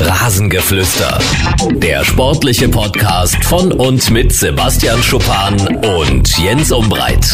[0.00, 1.18] Rasengeflüster.
[1.72, 7.26] Der sportliche Podcast von und mit Sebastian Schuppan und Jens Umbreit.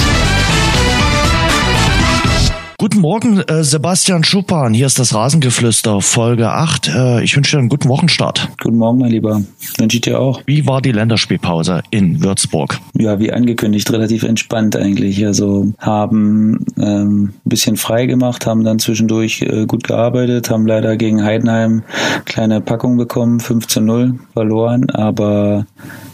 [2.84, 4.74] Guten Morgen, äh, Sebastian Schuppan.
[4.74, 6.88] Hier ist das Rasengeflüster, Folge 8.
[6.88, 8.50] Äh, ich wünsche dir einen guten Wochenstart.
[8.62, 9.42] Guten Morgen, mein Lieber.
[9.78, 10.42] Wünsche ich dir auch.
[10.44, 12.78] Wie war die Länderspielpause in Würzburg?
[12.92, 15.24] Ja, wie angekündigt, relativ entspannt eigentlich.
[15.24, 20.98] Also haben ähm, ein bisschen frei gemacht, haben dann zwischendurch äh, gut gearbeitet, haben leider
[20.98, 21.84] gegen Heidenheim
[22.26, 25.64] kleine Packung bekommen, 5 zu 0 verloren, aber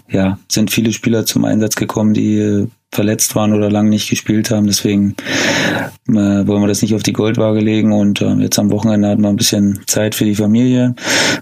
[0.09, 4.51] ja, sind viele Spieler zum Einsatz gekommen, die äh, verletzt waren oder lang nicht gespielt
[4.51, 4.67] haben.
[4.67, 5.15] Deswegen
[6.09, 7.93] äh, wollen wir das nicht auf die Goldwaage legen.
[7.93, 10.95] Und äh, jetzt am Wochenende hatten wir ein bisschen Zeit für die Familie.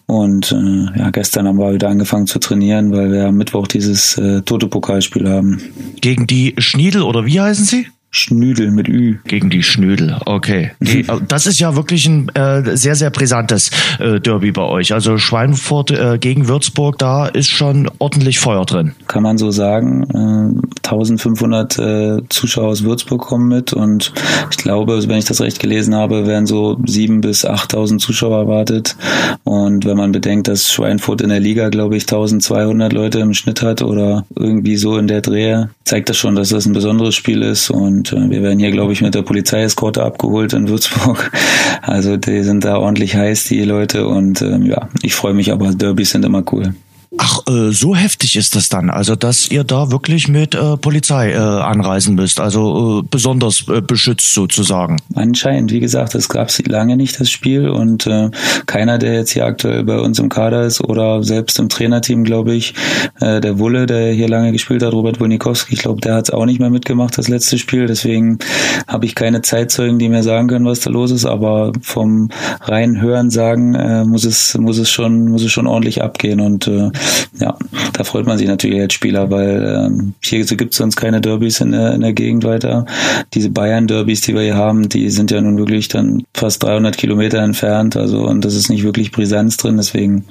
[0.06, 4.18] Und äh, ja, gestern haben wir wieder angefangen zu trainieren, weil wir am Mittwoch dieses
[4.18, 5.60] äh, Toto-Pokalspiel haben.
[6.00, 7.86] Gegen die Schniedel oder wie heißen sie?
[8.10, 9.18] Schnüdel mit Ü.
[9.24, 10.72] Gegen die Schnüdel, okay.
[10.80, 14.92] Die, das ist ja wirklich ein äh, sehr, sehr brisantes äh, Derby bei euch.
[14.92, 18.94] Also Schweinfurt äh, gegen Würzburg, da ist schon ordentlich Feuer drin.
[19.06, 20.04] Kann man so sagen.
[20.14, 24.12] Äh, 1500 äh, Zuschauer aus Würzburg kommen mit und
[24.50, 28.96] ich glaube, wenn ich das recht gelesen habe, werden so 7.000 bis 8.000 Zuschauer erwartet.
[29.44, 33.62] Und wenn man bedenkt, dass Schweinfurt in der Liga, glaube ich, 1200 Leute im Schnitt
[33.62, 37.42] hat oder irgendwie so in der Drehe, zeigt das schon, dass das ein besonderes Spiel
[37.42, 41.30] ist und und äh, wir werden hier, glaube ich, mit der Polizeieskorte abgeholt in Würzburg.
[41.80, 44.06] Also die sind da ordentlich heiß, die Leute.
[44.06, 46.74] Und ähm, ja, ich freue mich aber, Derbys sind immer cool.
[47.16, 51.32] Ach, äh, so heftig ist das dann, also dass ihr da wirklich mit äh, Polizei
[51.32, 54.98] äh, anreisen müsst, also äh, besonders äh, beschützt sozusagen.
[55.14, 57.68] Anscheinend, wie gesagt, es gab lange nicht das Spiel.
[57.68, 58.30] Und äh,
[58.66, 62.54] keiner, der jetzt hier aktuell bei uns im Kader ist oder selbst im Trainerteam, glaube
[62.54, 62.74] ich,
[63.20, 66.34] äh, der Wulle, der hier lange gespielt hat, Robert Wonikowski, ich glaube, der hat es
[66.34, 68.38] auch nicht mehr mitgemacht, das letzte Spiel, deswegen
[68.86, 72.30] habe ich keine Zeitzeugen, die mir sagen können, was da los ist, aber vom
[72.62, 76.40] reinen Hören sagen äh, muss es muss es schon muss es schon ordentlich abgehen.
[76.40, 76.90] Und äh,
[77.40, 77.56] ja,
[77.92, 81.60] da freut man sich natürlich als Spieler, weil ähm, hier gibt es sonst keine Derbys
[81.60, 82.86] in der, in der Gegend weiter.
[83.34, 87.38] Diese Bayern-Derbys, die wir hier haben, die sind ja nun wirklich dann fast 300 Kilometer
[87.38, 90.24] entfernt, also und das ist nicht wirklich Brisanz drin, deswegen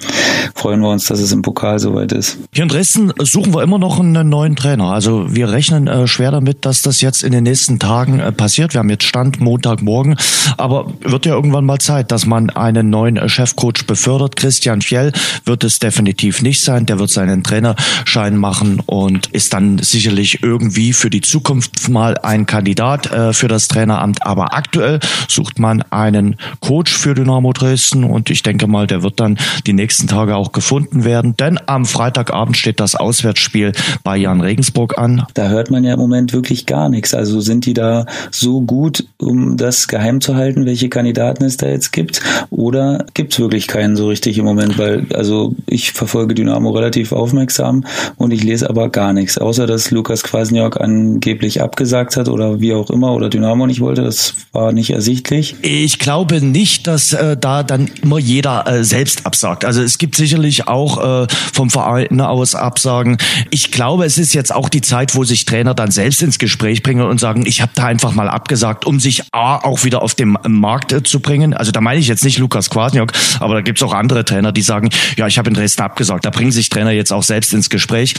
[0.55, 2.37] freuen wir uns, dass es im Pokal soweit ist.
[2.53, 4.85] Hier in Dresden suchen wir immer noch einen neuen Trainer.
[4.85, 8.73] Also wir rechnen äh, schwer damit, dass das jetzt in den nächsten Tagen äh, passiert.
[8.73, 10.15] Wir haben jetzt Stand Montagmorgen,
[10.57, 14.35] aber wird ja irgendwann mal Zeit, dass man einen neuen äh, Chefcoach befördert.
[14.35, 15.11] Christian Fjell
[15.45, 16.85] wird es definitiv nicht sein.
[16.85, 22.45] Der wird seinen Trainerschein machen und ist dann sicherlich irgendwie für die Zukunft mal ein
[22.45, 24.25] Kandidat äh, für das Traineramt.
[24.25, 29.19] Aber aktuell sucht man einen Coach für Dynamo Dresden und ich denke mal, der wird
[29.19, 31.35] dann die nächsten Tage auch gefunden werden.
[31.37, 35.25] Denn am Freitagabend steht das Auswärtsspiel bei Jan Regensburg an.
[35.33, 37.13] Da hört man ja im Moment wirklich gar nichts.
[37.13, 41.67] Also sind die da so gut, um das geheim zu halten, welche Kandidaten es da
[41.67, 42.21] jetzt gibt?
[42.49, 44.77] Oder gibt es wirklich keinen so richtig im Moment?
[44.77, 47.83] Weil, also ich verfolge Dynamo Dynamo relativ aufmerksam
[48.15, 52.73] und ich lese aber gar nichts, außer dass Lukas Kwasniok angeblich abgesagt hat oder wie
[52.73, 54.03] auch immer oder Dynamo nicht wollte.
[54.03, 55.55] Das war nicht ersichtlich.
[55.61, 59.65] Ich glaube nicht, dass äh, da dann immer jeder äh, selbst absagt.
[59.65, 63.17] Also es gibt sicherlich auch äh, vom Verein aus Absagen.
[63.49, 66.81] Ich glaube, es ist jetzt auch die Zeit, wo sich Trainer dann selbst ins Gespräch
[66.81, 70.15] bringen und sagen, ich habe da einfach mal abgesagt, um sich A auch wieder auf
[70.15, 71.53] dem Markt äh, zu bringen.
[71.53, 74.61] Also da meine ich jetzt nicht Lukas Kwasniok, aber da gibt's auch andere Trainer, die
[74.61, 76.23] sagen, ja, ich habe in Dresden abgesagt.
[76.23, 78.13] Da bringen sich Trainer jetzt auch selbst ins Gespräch.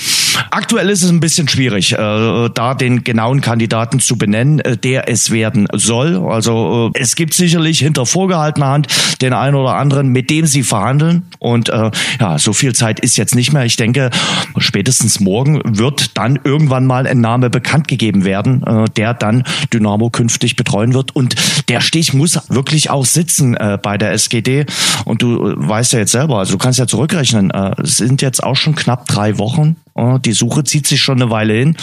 [0.50, 1.96] Aktuell ist es ein bisschen schwierig, äh,
[2.52, 6.16] da den genauen Kandidaten zu benennen, äh, der es werden soll.
[6.28, 8.88] Also äh, es gibt sicherlich hinter vorgehaltener Hand
[9.22, 11.26] den einen oder anderen, mit dem sie verhandeln.
[11.38, 13.64] Und äh, ja, so viel Zeit ist jetzt nicht mehr.
[13.64, 14.10] Ich denke,
[14.56, 20.10] spätestens morgen wird dann irgendwann mal ein Name bekannt gegeben werden, äh, der dann Dynamo
[20.10, 21.14] künftig betreuen wird.
[21.14, 21.36] Und
[21.68, 24.66] der Stich muss wirklich auch sitzen äh, bei der SGD.
[25.04, 28.22] Und du äh, weißt ja jetzt selber, also du kannst ja zurückrechnen, äh, es sind
[28.22, 29.76] jetzt auch schon knapp drei Wochen.
[30.24, 31.76] Die Suche zieht sich schon eine Weile hin.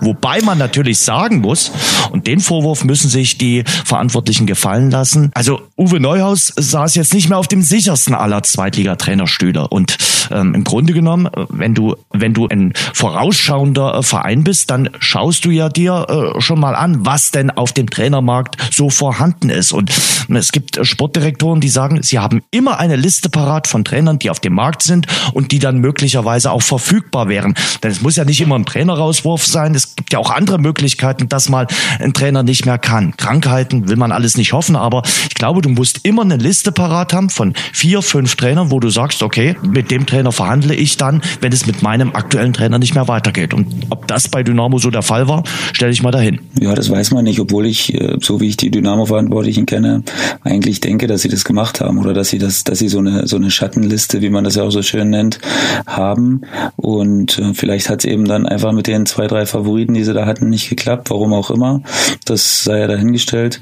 [0.00, 1.72] Wobei man natürlich sagen muss,
[2.10, 5.30] und den Vorwurf müssen sich die Verantwortlichen gefallen lassen.
[5.34, 9.68] Also Uwe Neuhaus saß jetzt nicht mehr auf dem sichersten aller Zweitliga-Trainerstühle.
[9.68, 9.96] Und
[10.30, 15.44] ähm, im Grunde genommen, wenn du, wenn du ein vorausschauender äh, Verein bist, dann schaust
[15.44, 19.72] du ja dir äh, schon mal an, was denn auf dem Trainermarkt so vorhanden ist.
[19.72, 19.90] Und
[20.28, 24.40] es gibt Sportdirektoren, die sagen, sie haben immer eine Liste parat von Trainern, die auf
[24.40, 27.53] dem Markt sind und die dann möglicherweise auch verfügbar wären.
[27.82, 29.74] Denn es muss ja nicht immer ein Trainerauswurf sein.
[29.74, 31.66] Es gibt ja auch andere Möglichkeiten, dass mal
[31.98, 33.16] ein Trainer nicht mehr kann.
[33.16, 37.12] Krankheiten will man alles nicht hoffen, aber ich glaube, du musst immer eine Liste parat
[37.12, 41.22] haben von vier, fünf Trainern, wo du sagst, okay, mit dem Trainer verhandle ich dann,
[41.40, 43.54] wenn es mit meinem aktuellen Trainer nicht mehr weitergeht.
[43.54, 46.40] Und ob das bei Dynamo so der Fall war, stelle ich mal dahin.
[46.60, 50.02] Ja, das weiß man nicht, obwohl ich, äh, so wie ich die Dynamo-Verantwortlichen kenne,
[50.42, 53.26] eigentlich denke, dass sie das gemacht haben oder dass sie das, dass sie so eine,
[53.26, 55.38] so eine Schattenliste, wie man das ja auch so schön nennt,
[55.86, 56.42] haben.
[56.76, 60.24] Und vielleicht hat es eben dann einfach mit den zwei, drei Favoriten, die sie da
[60.24, 61.82] hatten, nicht geklappt, warum auch immer.
[62.24, 63.60] Das sei ja dahingestellt.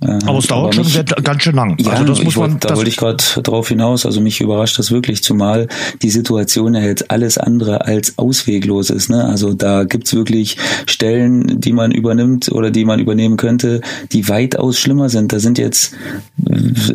[0.00, 1.76] Äh, aber es dauert aber mich, schon ganz schön lang.
[1.78, 4.06] Ja, also das muss man, wollt, da wollte ich gerade drauf hinaus.
[4.06, 5.68] Also mich überrascht das wirklich, zumal
[6.02, 9.10] die Situation ja jetzt alles andere als ausweglos ist.
[9.10, 9.24] Ne?
[9.24, 10.56] Also da gibt's wirklich
[10.86, 13.80] Stellen, die man übernimmt oder die man übernehmen könnte,
[14.12, 15.32] die weitaus schlimmer sind.
[15.32, 15.94] Da sind jetzt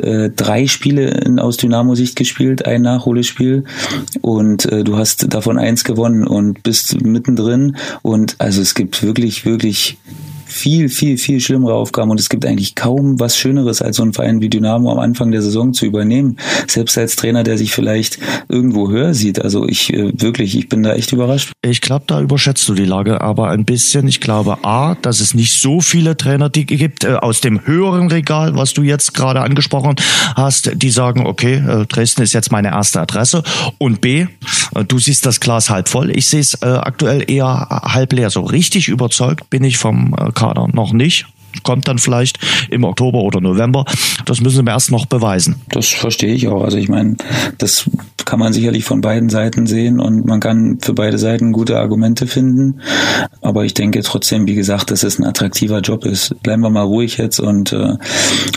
[0.01, 3.65] äh, drei Spiele in, aus Dynamo-Sicht gespielt, ein Nachholespiel
[4.21, 7.78] und äh, du hast davon eins gewonnen und bist mittendrin.
[8.02, 9.98] Und also es gibt wirklich, wirklich
[10.54, 14.14] viel, viel, viel schlimmere Aufgaben und es gibt eigentlich kaum was Schöneres, als so ein
[14.14, 16.38] Verein wie Dynamo am Anfang der Saison zu übernehmen.
[16.68, 18.20] Selbst als Trainer, der sich vielleicht
[18.50, 19.42] irgendwo höher sieht.
[19.42, 21.52] Also ich äh, wirklich, ich bin da echt überrascht.
[21.64, 24.08] Ich glaube, da überschätzt du die Lage aber ein bisschen.
[24.08, 28.10] Ich glaube A, dass es nicht so viele Trainer die gibt äh, aus dem höheren
[28.10, 29.96] Regal, was du jetzt gerade angesprochen
[30.36, 33.44] hast, die sagen, okay, äh, Dresden ist jetzt meine erste Adresse.
[33.80, 34.28] Und B,
[34.88, 36.12] du siehst das Glas halb voll.
[36.16, 38.30] Ich sehe es aktuell eher halb leer.
[38.30, 41.25] So richtig überzeugt bin ich vom äh, Kader noch nicht
[41.63, 43.86] kommt dann vielleicht im Oktober oder November.
[44.25, 45.62] Das müssen wir erst noch beweisen.
[45.69, 46.63] Das verstehe ich auch.
[46.63, 47.16] Also ich meine,
[47.60, 47.90] das
[48.25, 52.28] kann man sicherlich von beiden Seiten sehen und man kann für beide Seiten gute Argumente
[52.28, 52.80] finden.
[53.42, 56.42] Aber ich denke trotzdem, wie gesagt, dass es ein attraktiver Job ist.
[56.44, 57.96] Bleiben wir mal ruhig jetzt und äh,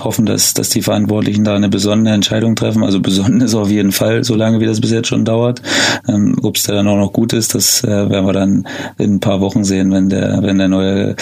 [0.00, 2.84] hoffen, dass, dass die Verantwortlichen da eine besondere Entscheidung treffen.
[2.84, 5.62] Also besonnen ist auf jeden Fall, solange wie das bis jetzt schon dauert.
[6.08, 8.68] Ähm, Ob es da dann auch noch gut ist, das äh, werden wir dann
[8.98, 11.16] in ein paar Wochen sehen, wenn der, wenn der neue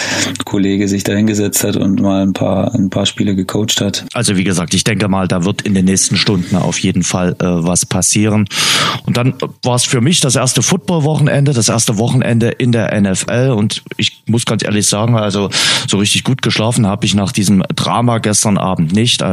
[0.45, 4.05] Kollege sich da hingesetzt hat und mal ein paar, ein paar Spiele gecoacht hat.
[4.13, 7.35] Also wie gesagt, ich denke mal, da wird in den nächsten Stunden auf jeden Fall
[7.39, 8.34] äh, was passieren.
[9.05, 13.53] Und dann war es für mich das erste Football-Wochenende, das erste Wochenende in der NFL.
[13.55, 15.49] Und ich muss ganz ehrlich sagen, also
[15.87, 19.21] so richtig gut geschlafen habe ich nach diesem Drama gestern Abend nicht.
[19.21, 19.25] Äh,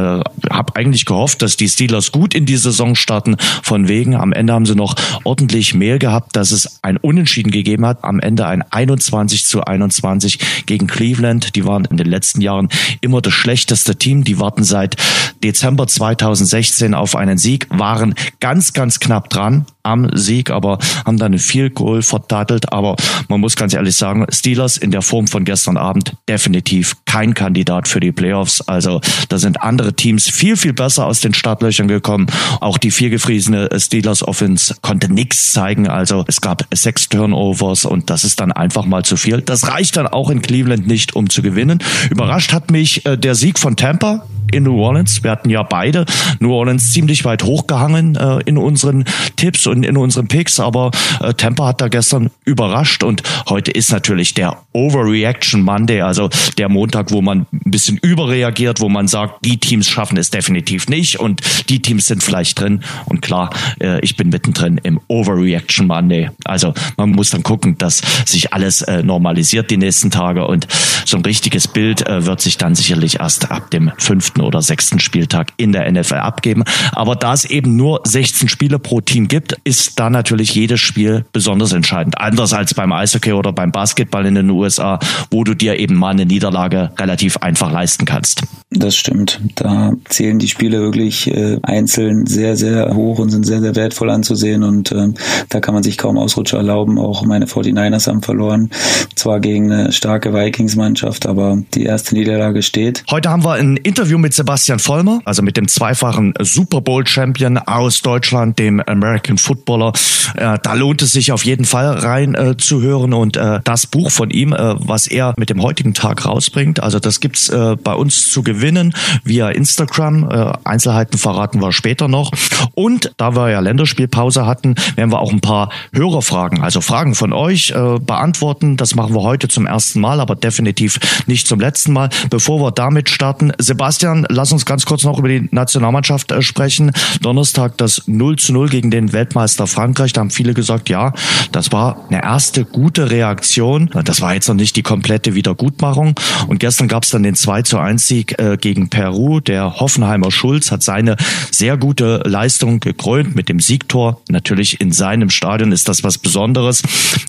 [0.49, 3.35] habe eigentlich gehofft, dass die Steelers gut in die Saison starten.
[3.63, 7.85] Von wegen, am Ende haben sie noch ordentlich mehr gehabt, dass es ein Unentschieden gegeben
[7.85, 8.03] hat.
[8.03, 11.55] Am Ende ein 21 zu 21 gegen Cleveland.
[11.55, 12.69] Die waren in den letzten Jahren
[13.01, 14.23] immer das schlechteste Team.
[14.23, 14.97] Die warten seit
[15.43, 21.37] Dezember 2016 auf einen Sieg, waren ganz, ganz knapp dran am Sieg, aber haben dann
[21.37, 22.71] viel Goal verdattelt.
[22.71, 22.95] Aber
[23.27, 27.87] man muss ganz ehrlich sagen, Steelers in der Form von gestern Abend definitiv kein Kandidat
[27.87, 28.61] für die Playoffs.
[28.61, 32.27] Also da sind andere Teams viel, viel besser aus den Startlöchern gekommen.
[32.61, 35.87] Auch die viergefriesene Steelers Offense konnte nichts zeigen.
[35.87, 39.41] Also es gab sechs Turnovers und das ist dann einfach mal zu viel.
[39.41, 41.79] Das reicht dann auch in Cleveland nicht, um zu gewinnen.
[42.09, 45.23] Überrascht hat mich äh, der Sieg von Tampa in New Orleans.
[45.23, 46.05] Wir hatten ja beide
[46.39, 49.05] New Orleans ziemlich weit hochgehangen äh, in unseren
[49.35, 50.91] Tipps und in unseren Picks, aber
[51.21, 56.69] äh, Tampa hat da gestern überrascht und heute ist natürlich der Overreaction Monday, also der
[56.69, 61.19] Montag, wo man ein bisschen überreagiert, wo man sagt, die Teams schaffen es definitiv nicht
[61.19, 63.49] und die Teams sind vielleicht drin und klar,
[63.81, 66.29] äh, ich bin mittendrin im Overreaction Monday.
[66.45, 70.67] Also man muss dann gucken, dass sich alles äh, normalisiert die nächsten Tage und
[71.05, 74.99] so ein richtiges Bild äh, wird sich dann sicherlich erst ab dem fünften oder sechsten
[74.99, 76.63] Spieltag in der NFL abgeben.
[76.91, 81.25] Aber da es eben nur 16 Spiele pro Team gibt, ist da natürlich jedes Spiel
[81.31, 82.19] besonders entscheidend.
[82.19, 84.99] Anders als beim Eishockey oder beim Basketball in den USA,
[85.31, 88.43] wo du dir eben mal eine Niederlage relativ einfach leisten kannst.
[88.69, 89.39] Das stimmt.
[89.55, 94.09] Da zählen die Spiele wirklich äh, einzeln sehr, sehr hoch und sind sehr, sehr wertvoll
[94.09, 94.63] anzusehen.
[94.63, 95.09] Und äh,
[95.49, 96.97] da kann man sich kaum Ausrutscher erlauben.
[96.97, 98.69] Auch meine 49ers haben verloren.
[99.15, 103.03] Zwar gegen eine starke Vikings-Mannschaft, aber die erste Niederlage steht.
[103.09, 108.01] Heute haben wir ein Interview mit Sebastian Vollmer, also mit dem zweifachen Super Bowl-Champion aus
[108.01, 109.93] Deutschland, dem American Footballer.
[110.35, 113.13] Äh, da lohnt es sich auf jeden Fall rein äh, zu hören.
[113.13, 116.99] Und äh, das Buch von ihm, äh, was er mit dem heutigen Tag rausbringt, also
[116.99, 118.93] das gibt's äh, bei uns zu gewinnen
[119.23, 120.29] via Instagram.
[120.29, 122.31] Äh, Einzelheiten verraten wir später noch.
[122.73, 127.31] Und da wir ja Länderspielpause hatten, werden wir auch ein paar Hörerfragen, also Fragen von
[127.33, 128.77] euch äh, beantworten.
[128.77, 132.09] Das machen wir heute zum ersten Mal, aber definitiv nicht zum letzten Mal.
[132.29, 136.91] Bevor wir damit starten, Sebastian, lass uns ganz kurz noch über die Nationalmannschaft äh, sprechen.
[137.21, 140.13] Donnerstag das 0 zu 0 gegen den Weltmeister Frankreich.
[140.13, 141.13] Da haben viele gesagt, ja,
[141.51, 143.89] das war eine erste gute Reaktion.
[144.05, 146.15] Das war jetzt noch nicht die komplette Wiedergutmachung.
[146.47, 149.39] Und gestern gab es dann den 2 zu 1 Sieg äh, gegen Peru.
[149.39, 151.15] Der Hoffenheimer Schulz hat seine
[151.51, 154.21] sehr gute Leistung gekrönt mit dem Siegtor.
[154.29, 156.83] Natürlich in seinem Stadion ist das was Besonderes.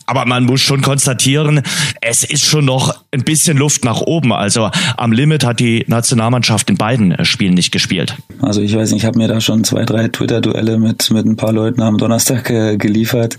[0.07, 1.63] Aber man muss schon konstatieren,
[2.01, 4.33] es ist schon noch ein bisschen Luft nach oben.
[4.33, 8.17] Also am Limit hat die Nationalmannschaft in beiden Spielen nicht gespielt.
[8.41, 11.37] Also ich weiß nicht, ich habe mir da schon zwei, drei Twitter-Duelle mit, mit ein
[11.37, 13.39] paar Leuten am Donnerstag äh, geliefert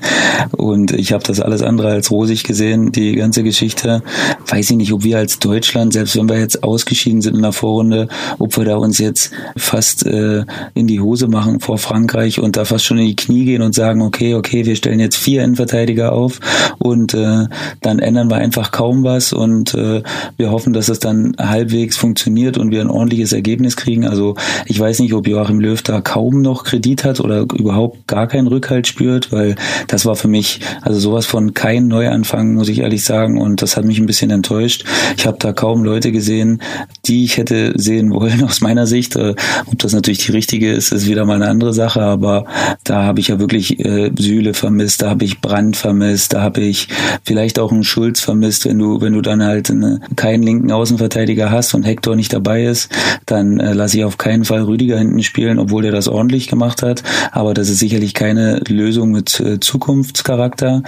[0.52, 4.02] und ich habe das alles andere als rosig gesehen, die ganze Geschichte.
[4.48, 7.52] Weiß ich nicht, ob wir als Deutschland, selbst wenn wir jetzt ausgeschieden sind in der
[7.52, 8.08] Vorrunde,
[8.40, 12.66] ob wir da uns jetzt fast äh, in die Hose machen vor Frankreich und da
[12.66, 16.12] fast schon in die Knie gehen und sagen, okay, okay, wir stellen jetzt vier Innenverteidiger
[16.12, 16.40] auf
[16.80, 17.46] und äh,
[17.82, 20.02] dann ändern wir einfach kaum was und äh,
[20.38, 24.06] wir hoffen, dass es dann halbwegs funktioniert und wir ein ordentliches Ergebnis kriegen.
[24.06, 24.34] Also
[24.66, 28.48] ich weiß nicht, ob Joachim Löw da kaum noch Kredit hat oder überhaupt gar keinen
[28.56, 29.56] Rückhalt spürt, weil
[29.88, 33.40] das war für mich also sowas von kein Neuanfang, muss ich ehrlich sagen.
[33.40, 34.86] Und das hat mich ein bisschen enttäuscht.
[35.18, 36.62] Ich habe da kaum Leute gesehen,
[37.06, 39.16] die ich hätte sehen wollen aus meiner Sicht.
[39.16, 39.36] Äh,
[39.66, 42.02] ob das natürlich die richtige ist, ist wieder mal eine andere Sache.
[42.02, 42.46] Aber
[42.84, 46.62] da habe ich ja wirklich äh, Sühle vermisst, da habe ich Brand vermisst, da habe
[46.62, 46.88] ich
[47.24, 51.52] vielleicht auch einen Schulz vermisst, wenn du, wenn du dann halt eine, keinen linken Außenverteidiger
[51.52, 52.90] hast und Hector nicht dabei ist,
[53.26, 56.82] dann äh, lasse ich auf keinen Fall Rüdiger hinten spielen, obwohl der das ordentlich gemacht
[56.82, 57.04] hat.
[57.32, 60.84] Aber das ist sicherlich keine Lösung mit äh, Zukunftscharakter.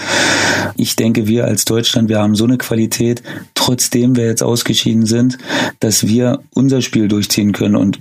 [0.75, 3.23] Ich denke, wir als Deutschland, wir haben so eine Qualität,
[3.55, 5.37] trotzdem wir jetzt ausgeschieden sind,
[5.79, 7.99] dass wir unser Spiel durchziehen können und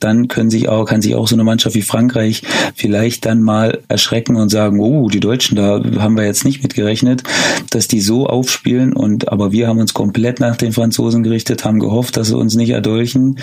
[0.00, 2.42] dann können sich auch, kann sich auch so eine Mannschaft wie Frankreich
[2.74, 6.74] vielleicht dann mal erschrecken und sagen, oh, die Deutschen, da haben wir jetzt nicht mit
[6.74, 7.22] gerechnet,
[7.70, 11.78] dass die so aufspielen und aber wir haben uns komplett nach den Franzosen gerichtet, haben
[11.78, 13.38] gehofft, dass sie uns nicht erdolchen.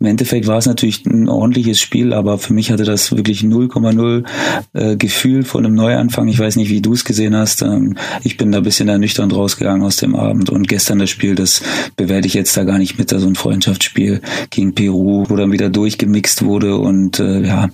[0.00, 4.24] Im Endeffekt war es natürlich ein ordentliches Spiel, aber für mich hatte das wirklich 0,0
[4.74, 6.28] äh, Gefühl von einem Neuanfang.
[6.28, 7.62] Ich weiß nicht, wie du es gesehen hast.
[7.62, 11.34] Ähm, ich bin da ein bisschen ernüchternd rausgegangen aus dem Abend und gestern das Spiel,
[11.34, 11.62] das
[11.96, 15.52] bewerte ich jetzt da gar nicht mit, da so ein Freundschaftsspiel gegen Peru, wo dann
[15.52, 17.68] wieder durchgemixt wurde und äh, ja,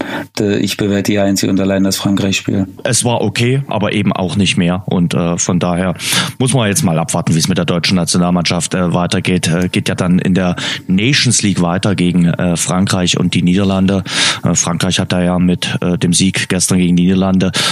[0.61, 2.67] ich bewerte ja einzig und allein das Frankreich-Spiel.
[2.85, 5.95] Es war okay, aber eben auch nicht mehr und äh, von daher
[6.39, 9.49] muss man jetzt mal abwarten, wie es mit der deutschen Nationalmannschaft äh, weitergeht.
[9.49, 14.05] Äh, geht ja dann in der Nations League weiter gegen äh, Frankreich und die Niederlande.
[14.43, 17.14] Äh, Frankreich hat da ja mit dem Sieg gestern gegen die Niederlande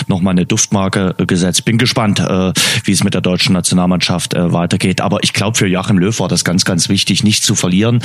[0.07, 1.65] nochmal eine Duftmarke äh, gesetzt.
[1.65, 2.53] Bin gespannt, äh,
[2.85, 5.01] wie es mit der deutschen Nationalmannschaft äh, weitergeht.
[5.01, 8.01] Aber ich glaube, für Joachim Löw war das ganz, ganz wichtig, nicht zu verlieren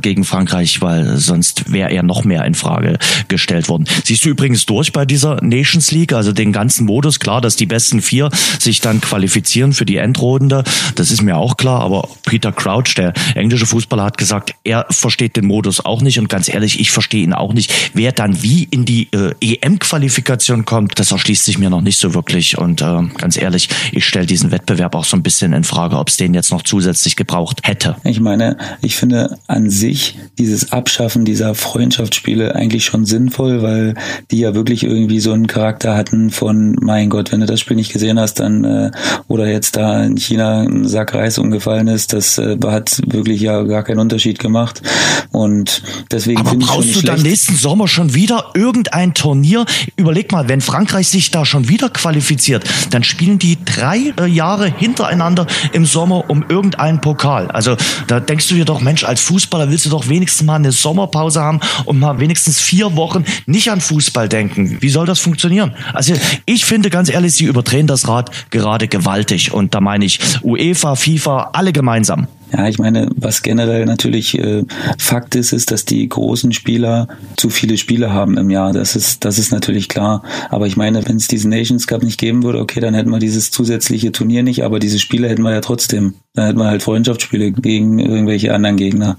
[0.00, 3.86] gegen Frankreich, weil sonst wäre er noch mehr in Frage gestellt worden.
[4.04, 7.66] Siehst du übrigens durch bei dieser Nations League, also den ganzen Modus, klar, dass die
[7.66, 12.52] besten vier sich dann qualifizieren für die Endrunde, das ist mir auch klar, aber Peter
[12.52, 16.80] Crouch, der englische Fußballer, hat gesagt, er versteht den Modus auch nicht und ganz ehrlich,
[16.80, 17.72] ich verstehe ihn auch nicht.
[17.94, 22.14] Wer dann wie in die äh, EM-Qualifikation kommt, das erschließt sich mir noch nicht so
[22.14, 25.98] wirklich und äh, ganz ehrlich, ich stelle diesen Wettbewerb auch so ein bisschen in Frage,
[25.98, 27.96] ob es den jetzt noch zusätzlich gebraucht hätte.
[28.04, 33.94] Ich meine, ich finde an sich dieses Abschaffen dieser Freundschaftsspiele eigentlich schon sinnvoll, weil
[34.30, 37.76] die ja wirklich irgendwie so einen Charakter hatten von, mein Gott, wenn du das Spiel
[37.76, 38.90] nicht gesehen hast, dann äh,
[39.28, 43.62] oder jetzt da in China ein Sack Reis umgefallen ist, das äh, hat wirklich ja
[43.62, 44.82] gar keinen Unterschied gemacht.
[45.30, 49.64] Und deswegen Aber finde ich brauchst du dann nächsten Sommer schon wieder irgendein Turnier?
[49.96, 54.72] Überleg mal, wenn Frankreich sich da schon wieder qualifiziert, dann spielen die drei äh, Jahre
[54.74, 57.50] hintereinander im Sommer um irgendeinen Pokal.
[57.50, 57.76] Also
[58.06, 61.42] da denkst du dir doch, Mensch, als Fußballer willst du doch wenigstens mal eine Sommerpause
[61.42, 64.78] haben und mal wenigstens vier Wochen nicht an Fußball denken.
[64.80, 65.74] Wie soll das funktionieren?
[65.92, 66.14] Also
[66.46, 69.52] ich finde ganz ehrlich, sie überdrehen das Rad gerade gewaltig.
[69.52, 72.28] Und da meine ich UEFA, FIFA, alle gemeinsam.
[72.52, 74.64] Ja, ich meine, was generell natürlich äh,
[74.98, 78.74] Fakt ist, ist, dass die großen Spieler zu viele Spiele haben im Jahr.
[78.74, 80.22] Das ist, das ist natürlich klar.
[80.50, 83.18] Aber ich meine, wenn es diesen Nations Cup nicht geben würde, okay, dann hätten wir
[83.18, 86.14] dieses zusätzliche Turnier nicht, aber diese Spiele hätten wir ja trotzdem.
[86.34, 89.18] Dann hätten wir halt Freundschaftsspiele gegen irgendwelche anderen Gegner.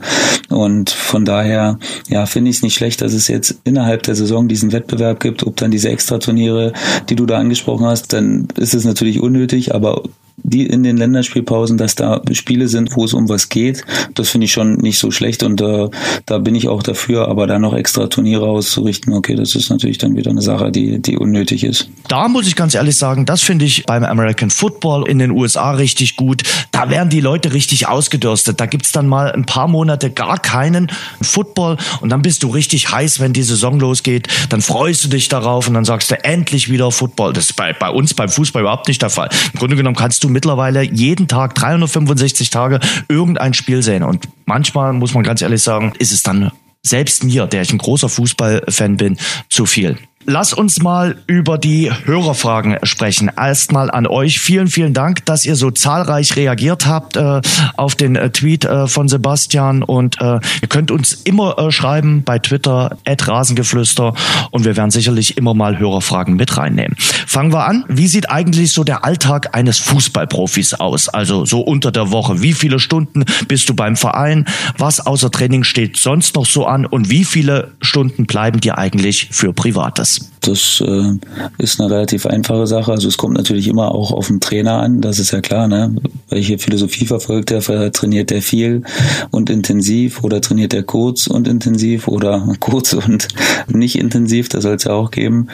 [0.49, 4.47] Und von daher, ja, finde ich es nicht schlecht, dass es jetzt innerhalb der Saison
[4.47, 6.73] diesen Wettbewerb gibt, ob dann diese Extraturniere,
[7.09, 10.03] die du da angesprochen hast, dann ist es natürlich unnötig, aber
[10.43, 13.83] die in den Länderspielpausen, dass da Spiele sind, wo es um was geht.
[14.13, 15.89] Das finde ich schon nicht so schlecht und äh,
[16.25, 19.97] da bin ich auch dafür, aber da noch extra Turniere auszurichten, okay, das ist natürlich
[19.97, 21.89] dann wieder eine Sache, die, die unnötig ist.
[22.07, 25.71] Da muss ich ganz ehrlich sagen, das finde ich beim American Football in den USA
[25.71, 26.43] richtig gut.
[26.71, 28.59] Da werden die Leute richtig ausgedürstet.
[28.59, 32.91] Da gibt's dann mal ein paar Monate gar keinen Football und dann bist du richtig
[32.91, 34.27] heiß, wenn die Saison losgeht.
[34.49, 37.33] Dann freust du dich darauf und dann sagst du endlich wieder Football.
[37.33, 39.29] Das ist bei, bei uns beim Fußball überhaupt nicht der Fall.
[39.53, 44.91] Im Grunde genommen kannst du mittlerweile jeden Tag 365 Tage irgendein Spiel sehen und manchmal
[44.93, 46.51] muss man ganz ehrlich sagen, ist es dann
[46.85, 49.17] selbst mir, der ich ein großer Fußballfan bin,
[49.49, 49.97] zu viel.
[50.25, 53.29] Lass uns mal über die Hörerfragen sprechen.
[53.35, 54.39] Erstmal an euch.
[54.39, 57.41] Vielen, vielen Dank, dass ihr so zahlreich reagiert habt äh,
[57.75, 59.83] auf den äh, Tweet äh, von Sebastian.
[59.83, 64.13] Und äh, ihr könnt uns immer äh, schreiben bei Twitter, Rasengeflüster.
[64.51, 66.95] Und wir werden sicherlich immer mal Hörerfragen mit reinnehmen.
[67.27, 67.83] Fangen wir an.
[67.89, 71.09] Wie sieht eigentlich so der Alltag eines Fußballprofis aus?
[71.09, 72.41] Also so unter der Woche.
[72.41, 74.45] Wie viele Stunden bist du beim Verein?
[74.77, 76.85] Was außer Training steht sonst noch so an?
[76.85, 80.12] Und wie viele Stunden bleiben dir eigentlich für Privates?
[80.41, 81.11] Das äh,
[81.57, 82.91] ist eine relativ einfache Sache.
[82.91, 85.95] Also es kommt natürlich immer auch auf den Trainer an, das ist ja klar, ne?
[86.29, 87.61] Welche Philosophie verfolgt er?
[87.91, 88.83] Trainiert er viel
[89.31, 93.27] und intensiv oder trainiert er kurz und intensiv oder kurz und
[93.67, 94.49] nicht intensiv?
[94.49, 95.47] Das soll es ja auch geben.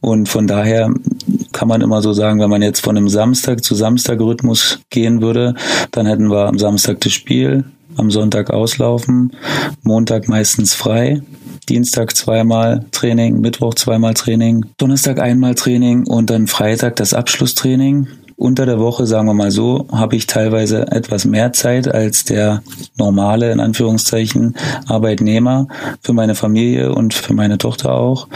[0.00, 0.92] Und von daher
[1.52, 5.22] kann man immer so sagen, wenn man jetzt von einem Samstag zu Samstag Rhythmus gehen
[5.22, 5.54] würde,
[5.92, 7.64] dann hätten wir am Samstag das Spiel,
[7.96, 9.32] am Sonntag auslaufen,
[9.82, 11.22] Montag meistens frei,
[11.66, 18.08] Dienstag zweimal Training, Mittwoch zweimal Training, Donnerstag einmal Training und dann Freitag das Abschlusstraining.
[18.36, 22.62] Unter der Woche, sagen wir mal so, habe ich teilweise etwas mehr Zeit als der
[22.96, 24.56] normale, in Anführungszeichen,
[24.86, 25.68] Arbeitnehmer
[26.00, 28.26] für meine Familie und für meine Tochter auch.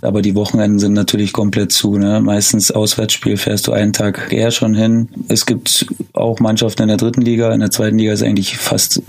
[0.00, 1.98] Aber die Wochenenden sind natürlich komplett zu.
[1.98, 2.20] Ne?
[2.20, 5.08] Meistens Auswärtsspiel fährst du einen Tag eher schon hin.
[5.28, 7.52] Es gibt auch Mannschaften in der dritten Liga.
[7.52, 9.02] In der zweiten Liga ist eigentlich fast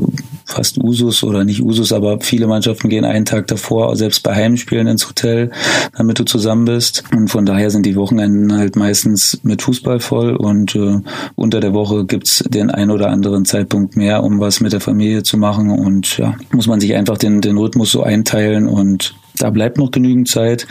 [0.50, 4.88] fast Usus oder nicht Usus, aber viele Mannschaften gehen einen Tag davor, selbst bei Heimspielen
[4.88, 5.52] ins Hotel,
[5.98, 7.04] damit du zusammen bist.
[7.16, 11.00] Und von daher sind die Wochenenden halt meistens mit Fußball voll und äh,
[11.36, 15.24] unter der Woche gibt's den ein oder anderen Zeitpunkt mehr, um was mit der Familie
[15.24, 15.70] zu machen.
[15.70, 19.92] Und ja, muss man sich einfach den, den Rhythmus so einteilen und da bleibt noch
[19.92, 20.68] genügend Zeit.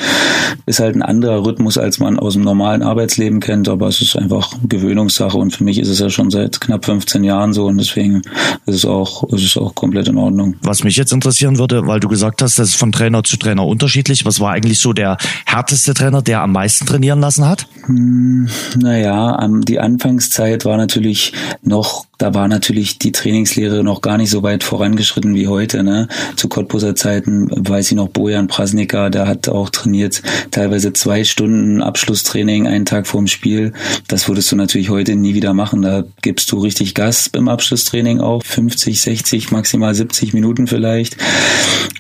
[0.67, 4.17] Ist halt ein anderer Rhythmus, als man aus dem normalen Arbeitsleben kennt, aber es ist
[4.17, 7.79] einfach Gewöhnungssache und für mich ist es ja schon seit knapp 15 Jahren so und
[7.79, 8.23] deswegen
[8.67, 10.57] ist es auch, ist es auch komplett in Ordnung.
[10.63, 13.67] Was mich jetzt interessieren würde, weil du gesagt hast, das ist von Trainer zu Trainer
[13.67, 14.25] unterschiedlich.
[14.25, 17.67] Was war eigentlich so der härteste Trainer, der am meisten trainieren lassen hat?
[17.87, 21.33] Hm, naja, die Anfangszeit war natürlich
[21.63, 25.85] noch da war natürlich die Trainingslehre noch gar nicht so weit vorangeschritten wie heute.
[25.85, 26.09] Ne?
[26.37, 31.81] Zu Cottbuser Zeiten weiß ich noch Bojan Prasnika, der hat auch trainiert, teilweise zwei Stunden
[31.81, 33.73] Abschlusstraining einen Tag vorm Spiel.
[34.09, 35.83] Das würdest du natürlich heute nie wieder machen.
[35.83, 41.17] Da gibst du richtig Gas beim Abschlusstraining auch, 50, 60, maximal 70 Minuten vielleicht.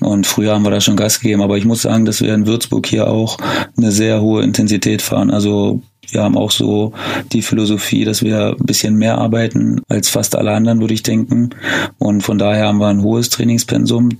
[0.00, 1.42] Und früher haben wir da schon Gas gegeben.
[1.42, 3.38] Aber ich muss sagen, dass wir in Würzburg hier auch
[3.76, 5.30] eine sehr hohe Intensität fahren.
[5.30, 6.92] Also wir haben auch so
[7.32, 11.50] die Philosophie, dass wir ein bisschen mehr arbeiten als fast alle anderen, würde ich denken.
[11.98, 14.10] Und von daher haben wir ein hohes Trainingspensum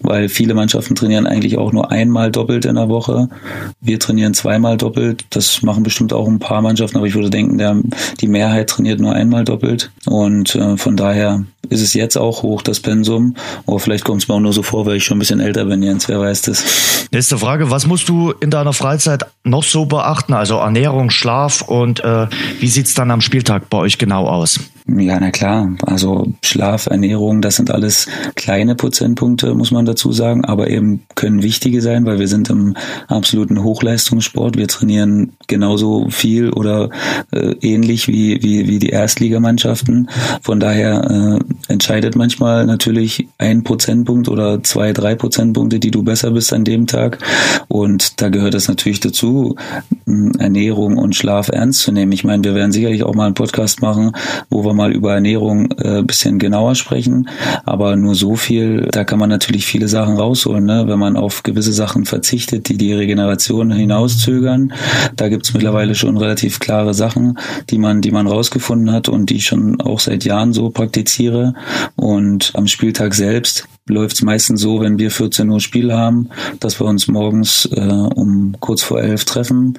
[0.00, 3.28] weil viele Mannschaften trainieren eigentlich auch nur einmal doppelt in der Woche.
[3.80, 5.24] Wir trainieren zweimal doppelt.
[5.30, 7.76] Das machen bestimmt auch ein paar Mannschaften, aber ich würde denken, der,
[8.20, 9.90] die Mehrheit trainiert nur einmal doppelt.
[10.06, 13.34] Und äh, von daher ist es jetzt auch hoch, das Pensum.
[13.66, 15.64] Aber vielleicht kommt es mir auch nur so vor, weil ich schon ein bisschen älter
[15.64, 17.08] bin, Jens, wer weiß das.
[17.10, 20.34] Nächste Frage, was musst du in deiner Freizeit noch so beachten?
[20.34, 22.26] Also Ernährung, Schlaf und äh,
[22.60, 24.60] wie sieht's dann am Spieltag bei euch genau aus?
[24.88, 25.70] Ja, na klar.
[25.86, 31.44] Also Schlaf, Ernährung, das sind alles kleine Prozentpunkte, muss man dazu sagen, aber eben können
[31.44, 34.56] wichtige sein, weil wir sind im absoluten Hochleistungssport.
[34.56, 36.90] Wir trainieren genauso viel oder
[37.30, 40.10] äh, ähnlich wie, wie, wie die Erstligamannschaften.
[40.42, 46.32] Von daher äh, entscheidet manchmal natürlich ein Prozentpunkt oder zwei, drei Prozentpunkte, die du besser
[46.32, 47.18] bist an dem Tag.
[47.68, 49.54] Und da gehört es natürlich dazu,
[50.06, 52.10] Ernährung und Schlaf ernst zu nehmen.
[52.10, 54.12] Ich meine, wir werden sicherlich auch mal einen Podcast machen,
[54.50, 57.28] wo wir mal über Ernährung äh, bisschen genauer sprechen.
[57.64, 60.84] Aber nur so viel, da kann man natürlich viele Sachen rausholen, ne?
[60.86, 64.72] wenn man auf gewisse Sachen verzichtet, die die Regeneration hinauszögern.
[65.16, 67.38] Da gibt's mittlerweile schon relativ klare Sachen,
[67.70, 71.54] die man, die man rausgefunden hat und die ich schon auch seit Jahren so praktiziere.
[71.96, 76.28] Und am Spieltag selbst läuft es meistens so, wenn wir 14 Uhr Spiel haben,
[76.60, 79.78] dass wir uns morgens äh, um kurz vor elf treffen.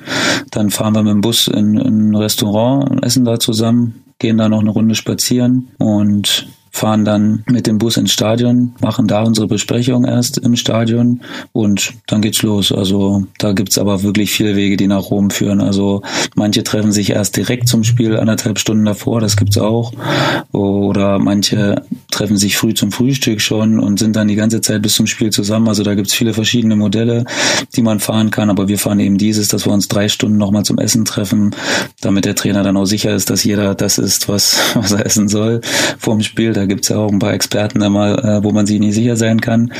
[0.51, 4.38] Dann fahren wir mit dem Bus in, in ein Restaurant und essen da zusammen gehen
[4.38, 9.21] da noch eine Runde spazieren und fahren dann mit dem Bus ins Stadion, machen da
[9.23, 12.71] unsere Besprechung erst im Stadion und dann geht's los.
[12.71, 15.62] Also da gibt's aber wirklich viele Wege, die nach Rom führen.
[15.62, 16.01] Also
[16.36, 19.93] manche treffen sich erst direkt zum Spiel anderthalb Stunden davor, das gibt's auch.
[20.51, 24.95] Oder manche treffen sich früh zum Frühstück schon und sind dann die ganze Zeit bis
[24.95, 25.67] zum Spiel zusammen.
[25.67, 27.25] Also da gibt's viele verschiedene Modelle,
[27.75, 28.49] die man fahren kann.
[28.49, 31.55] Aber wir fahren eben dieses, dass wir uns drei Stunden nochmal zum Essen treffen,
[32.01, 35.27] damit der Trainer dann auch sicher ist, dass jeder das isst, was, was er essen
[35.27, 35.62] soll
[35.97, 36.53] vorm Spiel.
[36.53, 39.41] Da gibt's ja auch ein paar Experten immer, äh, wo man sich nicht sicher sein
[39.41, 39.71] kann.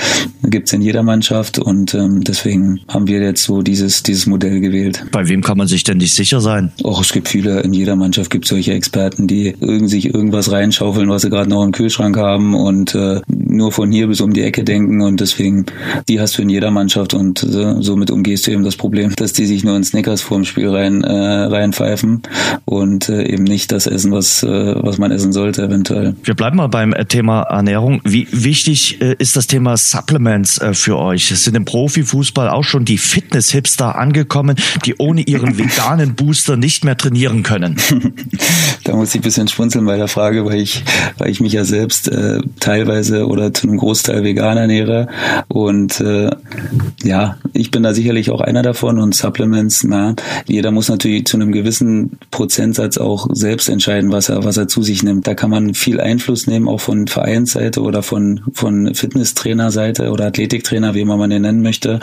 [0.44, 5.06] Gibt's in jeder Mannschaft und ähm, deswegen haben wir jetzt so dieses, dieses Modell gewählt.
[5.12, 6.72] Bei wem kann man sich denn nicht sicher sein?
[6.84, 11.10] Auch es gibt viele, in jeder Mannschaft gibt solche Experten, die irgend sich irgendwas reinschaufeln,
[11.10, 14.34] was sie gerade noch im Kühlschrank haben haben und äh, nur von hier bis um
[14.34, 15.66] die Ecke denken und deswegen,
[16.08, 19.34] die hast du in jeder Mannschaft und äh, somit umgehst du eben das Problem, dass
[19.34, 22.24] die sich nur in Snickers vorm Spiel rein, äh, reinpfeifen
[22.66, 26.16] und äh, eben nicht das essen, was, äh, was man essen sollte eventuell.
[26.24, 28.02] Wir bleiben mal beim äh, Thema Ernährung.
[28.04, 31.30] Wie wichtig äh, ist das Thema Supplements äh, für euch?
[31.30, 36.84] Es sind im Profifußball auch schon die Fitness-Hipster angekommen, die ohne ihren veganen Booster nicht
[36.84, 37.78] mehr trainieren können.
[38.86, 40.84] da muss ich ein bisschen schmunzeln bei der Frage, weil ich,
[41.20, 45.10] weil ich mich ja selbst äh, teilweise oder zu einem Großteil vegan ernähre.
[45.50, 46.32] Und äh,
[47.04, 50.16] ja, ich bin da sicherlich auch einer davon und Supplements, na,
[50.48, 54.82] jeder muss natürlich zu einem gewissen Prozentsatz auch selbst entscheiden, was er, was er zu
[54.82, 55.28] sich nimmt.
[55.28, 60.94] Da kann man viel Einfluss nehmen, auch von Vereinsseite oder von, von Fitnesstrainerseite oder Athletiktrainer,
[60.94, 62.00] wie immer man den nennen möchte.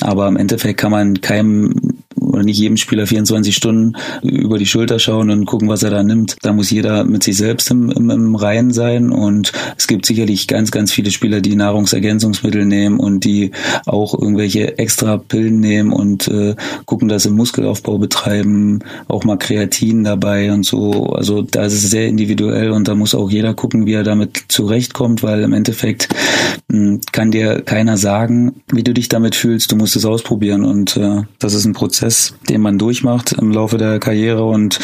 [0.00, 1.85] Aber im Endeffekt kann man keinem
[2.36, 6.02] oder nicht jedem Spieler 24 Stunden über die Schulter schauen und gucken, was er da
[6.02, 6.36] nimmt.
[6.42, 10.46] Da muss jeder mit sich selbst im, im, im Reinen sein und es gibt sicherlich
[10.46, 13.52] ganz, ganz viele Spieler, die Nahrungsergänzungsmittel nehmen und die
[13.86, 20.04] auch irgendwelche extra Pillen nehmen und äh, gucken, dass sie Muskelaufbau betreiben, auch mal Kreatin
[20.04, 21.06] dabei und so.
[21.14, 24.44] Also da ist es sehr individuell und da muss auch jeder gucken, wie er damit
[24.48, 26.08] zurechtkommt, weil im Endeffekt
[26.68, 29.72] mh, hm, kann dir keiner sagen, wie du dich damit fühlst.
[29.72, 33.78] Du musst es ausprobieren und äh, das ist ein Prozess, den man durchmacht im Laufe
[33.78, 34.78] der Karriere und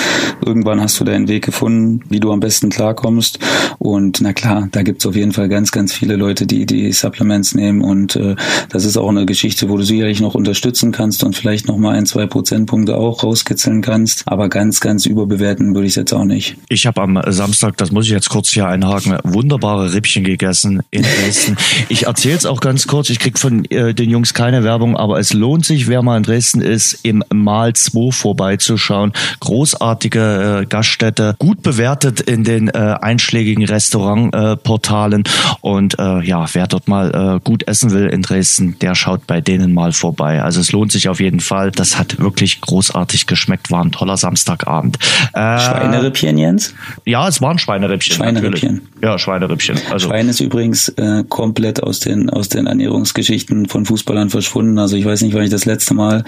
[0.44, 3.38] irgendwann hast du deinen Weg gefunden, wie du am besten klarkommst.
[3.78, 7.54] Und na klar, da gibt's auf jeden Fall ganz, ganz viele Leute, die die Supplements
[7.54, 8.36] nehmen und äh,
[8.68, 12.06] das ist auch eine Geschichte, wo du sicherlich noch unterstützen kannst und vielleicht noch ein,
[12.06, 14.22] zwei Prozentpunkte auch rauskitzeln kannst.
[14.26, 16.56] Aber ganz, ganz überbewerten würde ich jetzt auch nicht.
[16.68, 21.02] Ich habe am Samstag, das muss ich jetzt kurz hier einhaken, wunderbare Rippchen gegessen in
[21.02, 21.56] Dresden.
[21.88, 23.10] Ich erzähle es auch ganz kurz.
[23.10, 26.22] Ich krieg von äh, den Jungs keine Werbung, aber es lohnt sich, wer mal in
[26.22, 29.12] Dresden ist, im Mal 2 vorbeizuschauen.
[29.40, 35.24] Großartige äh, Gaststätte, gut bewertet in den äh, einschlägigen Restaurantportalen.
[35.60, 39.40] Und äh, ja, wer dort mal äh, gut essen will in Dresden, der schaut bei
[39.40, 40.42] denen mal vorbei.
[40.42, 41.70] Also es lohnt sich auf jeden Fall.
[41.70, 43.70] Das hat wirklich großartig geschmeckt.
[43.70, 44.98] War ein toller Samstagabend.
[45.32, 46.74] Äh, Schweinerippchen, Jens?
[47.04, 48.16] Ja, es waren Schweinerippchen.
[48.16, 48.74] Schweinerippchen.
[48.74, 49.02] Natürlich.
[49.02, 49.78] Ja, Schweinerippchen.
[49.90, 50.92] Also Schwein ist übrigens
[51.28, 54.78] komplett aus den aus den Ernährungsgeschichten von Fußballern verschwunden.
[54.78, 56.24] Also ich weiß nicht, wann ich das letzte Mal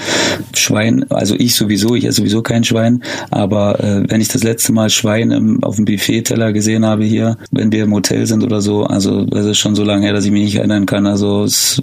[0.54, 4.72] Schwein, also ich sowieso, ich esse sowieso kein Schwein, aber äh, wenn ich das letzte
[4.72, 8.60] Mal Schwein im, auf dem Buffet-Teller gesehen habe hier, wenn wir im Hotel sind oder
[8.60, 11.06] so, also das ist schon so lange her, dass ich mich nicht erinnern kann.
[11.06, 11.82] Also es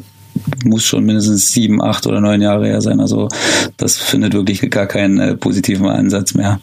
[0.64, 3.00] muss schon mindestens sieben, acht oder neun Jahre her sein.
[3.00, 3.28] Also
[3.78, 6.60] das findet wirklich gar keinen äh, positiven Ansatz mehr.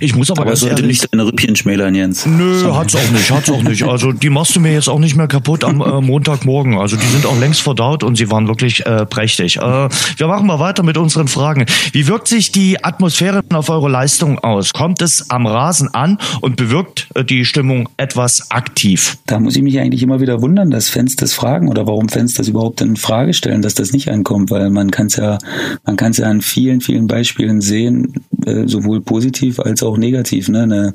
[0.00, 2.26] Ich muss aber, aber ganz sollte ehrlich, nicht deine Rippchen schmälern, Jens.
[2.26, 2.74] Nö, Sorry.
[2.76, 3.82] hat's auch nicht, hat's auch nicht.
[3.84, 6.78] Also die machst du mir jetzt auch nicht mehr kaputt am äh, Montagmorgen.
[6.78, 9.56] Also die sind auch längst verdaut und sie waren wirklich äh, prächtig.
[9.56, 11.66] Äh, wir machen mal weiter mit unseren Fragen.
[11.92, 14.72] Wie wirkt sich die Atmosphäre auf eure Leistung aus?
[14.72, 19.18] Kommt es am Rasen an und bewirkt äh, die Stimmung etwas aktiv?
[19.26, 22.34] Da muss ich mich eigentlich immer wieder wundern, dass Fans das fragen oder warum Fans
[22.34, 25.38] das überhaupt in Frage stellen, dass das nicht ankommt, weil man kann es ja,
[25.84, 30.48] man kann es ja an vielen, vielen Beispielen sehen, äh, sowohl positiv als auch negativ.
[30.48, 30.62] Ne?
[30.62, 30.94] Eine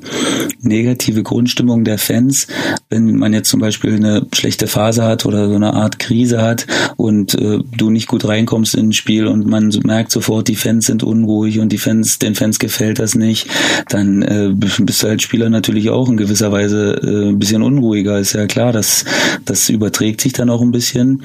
[0.62, 2.46] negative Grundstimmung der Fans,
[2.88, 6.66] wenn man jetzt zum Beispiel eine schlechte Phase hat oder so eine Art Krise hat
[6.96, 11.02] und äh, du nicht gut reinkommst ins Spiel und man merkt sofort, die Fans sind
[11.02, 13.48] unruhig und die Fans, den Fans gefällt das nicht,
[13.88, 18.18] dann äh, bist du als Spieler natürlich auch in gewisser Weise äh, ein bisschen unruhiger.
[18.18, 19.04] Ist ja klar, dass
[19.44, 21.22] das überträgt sich dann auch ein bisschen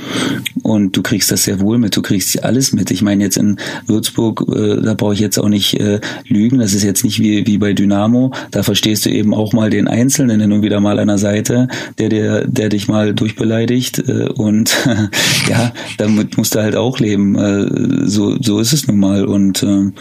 [0.64, 1.96] und du kriegst das sehr wohl mit.
[1.96, 2.92] Du kriegst alles mit.
[2.92, 6.60] Ich meine jetzt in Würzburg, äh, da brauche ich jetzt auch nicht äh, lügen.
[6.60, 8.32] Das ist jetzt nicht wie, wie bei Dynamo.
[8.52, 11.68] Da verstehst du eben auch mal den Einzelnen hin und wieder mal an der Seite,
[11.98, 14.00] der, der, der dich mal durchbeleidigt.
[14.00, 14.76] Äh, und
[15.50, 17.36] ja, damit musst du halt auch leben.
[17.36, 19.26] Äh, so, so ist es nun mal.
[19.26, 19.92] Und äh,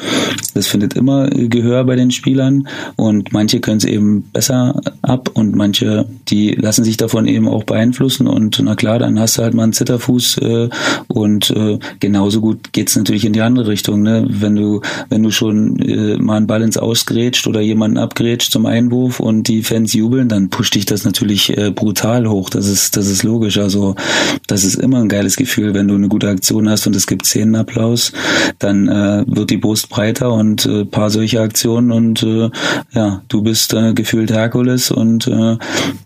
[0.54, 2.68] das findet immer Gehör bei den Spielern.
[2.96, 7.64] Und manche können es eben besser ab und manche, die lassen sich davon eben auch
[7.64, 8.26] beeinflussen.
[8.26, 10.40] Und na klar, dann hast du halt mal einen Zitterfuß
[11.08, 11.54] und
[12.00, 14.02] genauso gut geht's natürlich in die andere Richtung.
[14.02, 14.26] Ne?
[14.28, 15.76] Wenn du, wenn du schon
[16.20, 16.78] mal einen Ball ins
[17.24, 21.56] Ausgrätscht oder jemanden abgrätscht zum Einwurf und die Fans jubeln, dann pusht dich das natürlich
[21.56, 22.50] äh, brutal hoch.
[22.50, 23.56] Das ist, das ist logisch.
[23.56, 23.94] Also
[24.46, 27.24] das ist immer ein geiles Gefühl, wenn du eine gute Aktion hast und es gibt
[27.24, 28.12] Szenenapplaus,
[28.58, 32.50] dann äh, wird die Brust breiter und äh, paar solche Aktionen und äh,
[32.92, 35.52] ja, du bist äh, gefühlt Herkules und äh,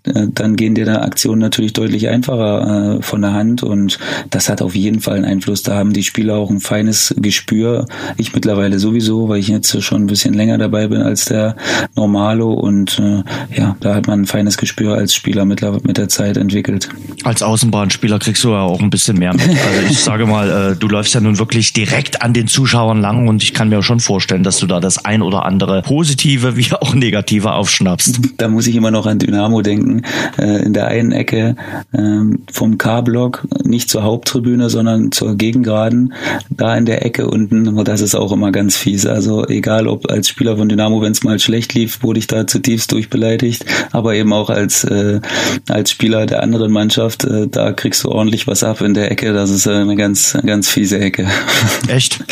[0.04, 3.98] äh dann gehen dir da Aktionen natürlich deutlich einfacher äh, von der Hand und
[4.31, 5.62] das hat auf jeden Fall einen Einfluss.
[5.62, 7.87] Da haben die Spieler auch ein feines Gespür.
[8.18, 11.56] Ich mittlerweile sowieso, weil ich jetzt schon ein bisschen länger dabei bin als der
[11.96, 13.22] Normalo und äh,
[13.58, 16.88] ja, da hat man ein feines Gespür als Spieler mit, mit der Zeit entwickelt.
[17.24, 19.48] Als Außenbahnspieler kriegst du ja auch ein bisschen mehr mit.
[19.48, 23.28] Also ich sage mal, äh, du läufst ja nun wirklich direkt an den Zuschauern lang
[23.28, 26.72] und ich kann mir schon vorstellen, dass du da das ein oder andere positive wie
[26.72, 28.20] auch negative aufschnappst.
[28.36, 30.02] Da muss ich immer noch an Dynamo denken.
[30.38, 31.56] Äh, in der einen Ecke
[31.94, 36.12] ähm, vom K-Block, nicht zur Haupttribüne, sondern zur Gegengraden,
[36.50, 39.06] da in der Ecke unten, das ist auch immer ganz fies.
[39.06, 42.46] Also egal ob als Spieler von Dynamo, wenn es mal schlecht lief, wurde ich da
[42.46, 45.20] zutiefst durchbeleidigt, aber eben auch als, äh,
[45.68, 49.32] als Spieler der anderen Mannschaft, äh, da kriegst du ordentlich was ab in der Ecke.
[49.32, 51.28] Das ist eine ganz, ganz fiese Ecke.
[51.88, 52.24] Echt?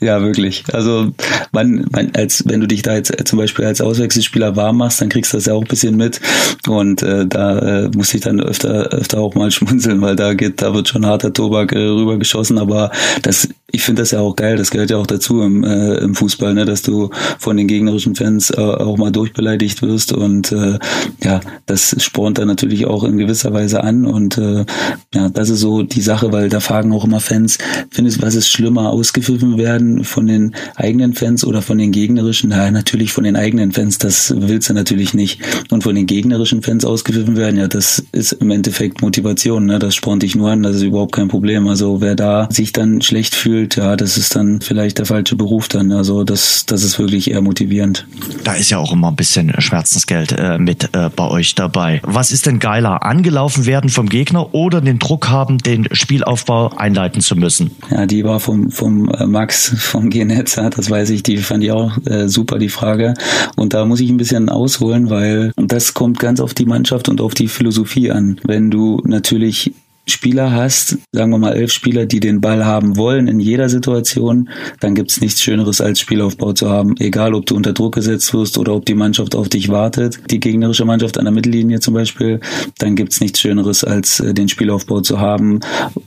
[0.00, 0.64] ja, wirklich.
[0.72, 1.12] Also
[1.52, 5.08] man, man, als wenn du dich da jetzt zum Beispiel als Auswechselspieler warm machst, dann
[5.08, 6.20] kriegst du das ja auch ein bisschen mit.
[6.68, 10.62] Und äh, da äh, muss ich dann öfter, öfter auch mal schmunzeln, weil da geht,
[10.62, 12.58] da wird schon harter Tobak äh, rübergeschossen.
[12.58, 12.90] Aber
[13.22, 16.14] das ich finde das ja auch geil, das gehört ja auch dazu im, äh, im
[16.14, 17.10] Fußball, ne, dass du
[17.40, 20.78] von den gegnerischen Fans äh, auch mal durchbeleidigt wirst und äh,
[21.22, 24.64] ja, das spornt dann natürlich auch in gewisser Weise an und äh,
[25.12, 27.58] ja, das ist so die Sache, weil da fragen auch immer Fans,
[27.90, 32.50] findest was ist schlimmer, ausgepfiffen werden von den eigenen Fans oder von den gegnerischen?
[32.50, 36.62] Na, natürlich von den eigenen Fans, das willst du natürlich nicht und von den gegnerischen
[36.62, 40.62] Fans ausgepfiffen werden, ja, das ist im Endeffekt Motivation, ne, das spornt dich nur an,
[40.62, 44.16] das ist überhaupt kein Problem, also wer da sich dann schlecht fühlt, fühlt, ja, das
[44.16, 45.92] ist dann vielleicht der falsche Beruf dann.
[45.92, 48.06] Also das, das ist wirklich eher motivierend.
[48.44, 52.00] Da ist ja auch immer ein bisschen Schmerzensgeld äh, mit äh, bei euch dabei.
[52.04, 53.02] Was ist denn geiler?
[53.04, 57.70] Angelaufen werden vom Gegner oder den Druck haben, den Spielaufbau einleiten zu müssen?
[57.90, 61.72] Ja, die war vom, vom äh, Max vom G-Netz, das weiß ich, die fand ich
[61.72, 63.14] auch äh, super, die Frage.
[63.56, 67.20] Und da muss ich ein bisschen ausholen, weil das kommt ganz auf die Mannschaft und
[67.20, 68.38] auf die Philosophie an.
[68.44, 69.72] Wenn du natürlich
[70.06, 74.50] Spieler hast, sagen wir mal elf Spieler, die den Ball haben wollen in jeder Situation,
[74.80, 76.94] dann gibt's nichts Schöneres als Spielaufbau zu haben.
[76.98, 80.40] Egal, ob du unter Druck gesetzt wirst oder ob die Mannschaft auf dich wartet, die
[80.40, 82.40] gegnerische Mannschaft an der Mittellinie zum Beispiel,
[82.78, 85.60] dann gibt's nichts Schöneres als äh, den Spielaufbau zu haben,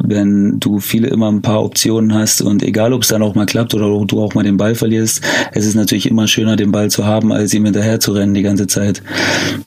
[0.03, 3.45] wenn du viele immer ein paar Optionen hast und egal, ob es dann auch mal
[3.45, 5.21] klappt oder ob du auch mal den Ball verlierst,
[5.53, 8.43] es ist natürlich immer schöner, den Ball zu haben, als ihm hinterher zu rennen die
[8.43, 9.01] ganze Zeit.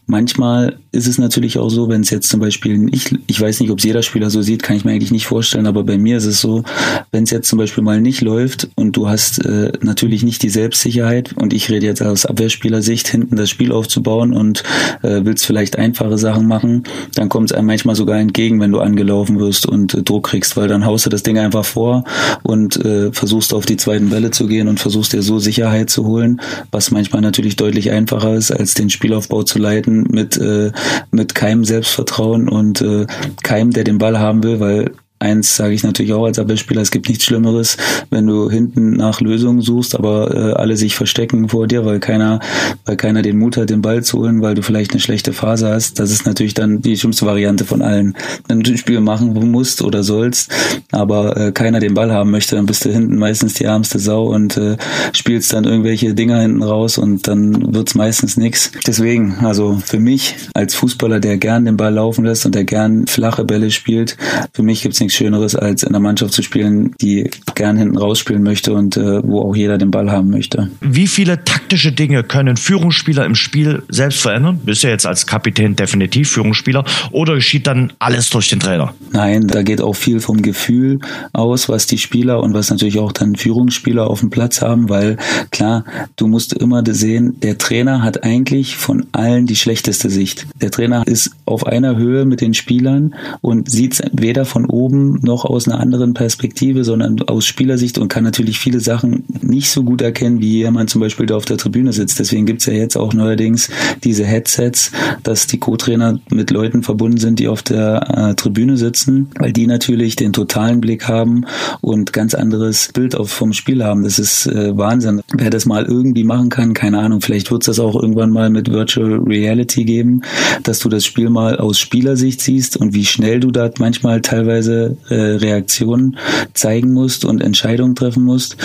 [0.06, 3.70] Manchmal ist es natürlich auch so, wenn es jetzt zum Beispiel, ich, ich weiß nicht,
[3.70, 6.18] ob es jeder Spieler so sieht, kann ich mir eigentlich nicht vorstellen, aber bei mir
[6.18, 6.62] ist es so,
[7.11, 10.50] wenn es jetzt zum Beispiel mal nicht läuft und du hast äh, natürlich nicht die
[10.50, 14.62] Selbstsicherheit und ich rede jetzt aus Abwehrspielersicht, hinten das Spiel aufzubauen und
[15.00, 16.83] äh, willst vielleicht einfache Sachen machen,
[17.14, 20.54] dann kommt es einem manchmal sogar entgegen, wenn du angelaufen wirst und äh, Druck kriegst,
[20.59, 22.04] weil dann haust du das Ding einfach vor
[22.42, 26.04] und äh, versuchst auf die zweiten Bälle zu gehen und versuchst dir so Sicherheit zu
[26.04, 30.72] holen, was manchmal natürlich deutlich einfacher ist, als den Spielaufbau zu leiten mit äh,
[31.11, 33.06] mit keinem Selbstvertrauen und äh,
[33.42, 34.92] keinem, der den Ball haben will, weil
[35.22, 37.76] Eins sage ich natürlich auch als Abwehrspieler, es gibt nichts Schlimmeres,
[38.09, 42.40] wenn du hinten nach Lösungen suchst, aber äh, alle sich verstecken vor dir, weil keiner,
[42.87, 45.68] weil keiner den Mut hat, den Ball zu holen, weil du vielleicht eine schlechte Phase
[45.68, 45.98] hast.
[45.98, 48.16] Das ist natürlich dann die schlimmste Variante von allen.
[48.48, 50.52] Wenn du ein Spiel machen musst oder sollst,
[50.90, 54.24] aber äh, keiner den Ball haben möchte, dann bist du hinten meistens die ärmste Sau
[54.24, 54.78] und äh,
[55.12, 58.72] spielst dann irgendwelche Dinger hinten raus und dann wird's meistens nix.
[58.87, 63.06] Deswegen, also für mich als Fußballer, der gern den Ball laufen lässt und der gern
[63.06, 64.16] flache Bälle spielt,
[64.54, 67.98] für mich gibt's nichts nichts Schöneres, als in einer Mannschaft zu spielen, die gern hinten
[67.98, 70.70] rausspielen möchte und äh, wo auch jeder den Ball haben möchte.
[70.80, 74.60] Wie viele taktische Dinge können Führungsspieler im Spiel selbst verändern?
[74.64, 78.94] Bist du jetzt als Kapitän definitiv Führungsspieler oder geschieht dann alles durch den Trainer?
[79.12, 81.00] Nein, da geht auch viel vom Gefühl
[81.32, 85.16] aus, was die Spieler und was natürlich auch dann Führungsspieler auf dem Platz haben, weil
[85.50, 85.84] klar,
[86.16, 90.46] du musst immer sehen, der Trainer hat eigentlich von allen die schlechteste Sicht.
[90.60, 95.44] Der Trainer ist auf einer Höhe mit den Spielern und sieht weder von oben noch
[95.44, 100.02] aus einer anderen Perspektive, sondern aus Spielersicht und kann natürlich viele Sachen nicht so gut
[100.02, 102.18] erkennen, wie jemand zum Beispiel da auf der Tribüne sitzt.
[102.18, 103.70] Deswegen gibt's ja jetzt auch neuerdings
[104.04, 109.30] diese Headsets, dass die Co-Trainer mit Leuten verbunden sind, die auf der äh, Tribüne sitzen,
[109.38, 111.44] weil die natürlich den totalen Blick haben
[111.80, 114.04] und ganz anderes Bild auf, vom Spiel haben.
[114.04, 115.22] Das ist äh, Wahnsinn.
[115.36, 118.70] Wer das mal irgendwie machen kann, keine Ahnung, vielleicht wird's das auch irgendwann mal mit
[118.70, 120.22] Virtual Reality geben,
[120.62, 124.89] dass du das Spiel mal aus Spielersicht siehst und wie schnell du da manchmal teilweise
[125.09, 126.16] äh, Reaktionen
[126.55, 128.57] zeigen musst und Entscheidungen treffen musst.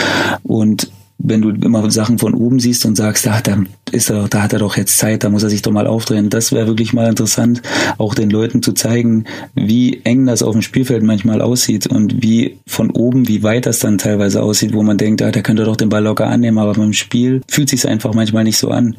[0.44, 3.58] Und wenn du immer Sachen von oben siehst und sagst, ach, da,
[3.92, 6.30] ist er, da hat er doch jetzt Zeit, da muss er sich doch mal aufdrehen.
[6.30, 7.62] Das wäre wirklich mal interessant,
[7.98, 12.58] auch den Leuten zu zeigen, wie eng das auf dem Spielfeld manchmal aussieht und wie
[12.66, 15.76] von oben, wie weit das dann teilweise aussieht, wo man denkt, ah, der könnte doch
[15.76, 18.96] den Ball locker annehmen, aber beim Spiel fühlt sich einfach manchmal nicht so an.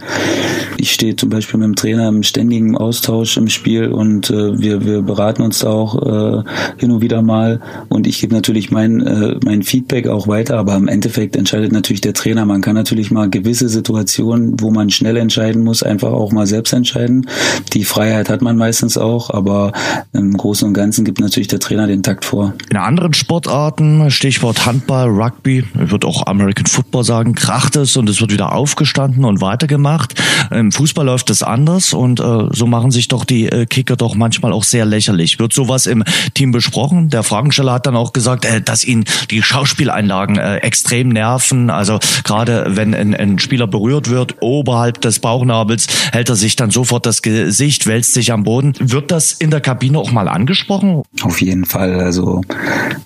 [0.76, 4.84] Ich stehe zum Beispiel mit dem Trainer im ständigen Austausch im Spiel und äh, wir,
[4.84, 6.42] wir beraten uns da auch äh,
[6.78, 10.76] hin und wieder mal und ich gebe natürlich mein, äh, mein Feedback auch weiter, aber
[10.76, 12.46] im Endeffekt entscheidet natürlich der Trainer.
[12.46, 16.72] Man kann natürlich mal gewisse Situationen, wo man schnell entscheiden muss, einfach auch mal selbst
[16.72, 17.26] entscheiden.
[17.72, 19.72] Die Freiheit hat man meistens auch, aber
[20.12, 22.54] im Großen und Ganzen gibt natürlich der Trainer den Takt vor.
[22.70, 28.08] In anderen Sportarten, Stichwort Handball, Rugby, ich würde auch American Football sagen, kracht es und
[28.08, 30.14] es wird wieder aufgestanden und weitergemacht.
[30.50, 34.14] Im Fußball läuft es anders und äh, so machen sich doch die äh, Kicker doch
[34.14, 35.38] manchmal auch sehr lächerlich.
[35.38, 37.08] Wird sowas im Team besprochen?
[37.08, 41.70] Der Fragensteller hat dann auch gesagt, äh, dass ihn die Schauspieleinlagen äh, extrem nerven.
[41.70, 46.70] Also gerade wenn ein, ein Spieler berührt wird, oberhalb des Bauchnabels, hält er sich dann
[46.70, 48.74] sofort das Gesicht, wälzt sich am Boden.
[48.80, 51.02] Wird das in der Kabine auch mal angesprochen?
[51.22, 52.00] Auf jeden Fall.
[52.00, 52.40] Also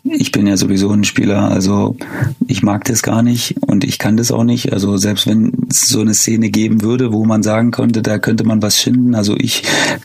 [0.04, 1.96] ich bin ja sowieso ein Spieler, also
[2.46, 4.72] ich mag das gar nicht und ich kann das auch nicht.
[4.72, 8.44] Also selbst wenn es so eine Szene geben würde, wo man sagen könnte, da könnte
[8.44, 9.14] man was schinden.
[9.14, 9.62] Also ich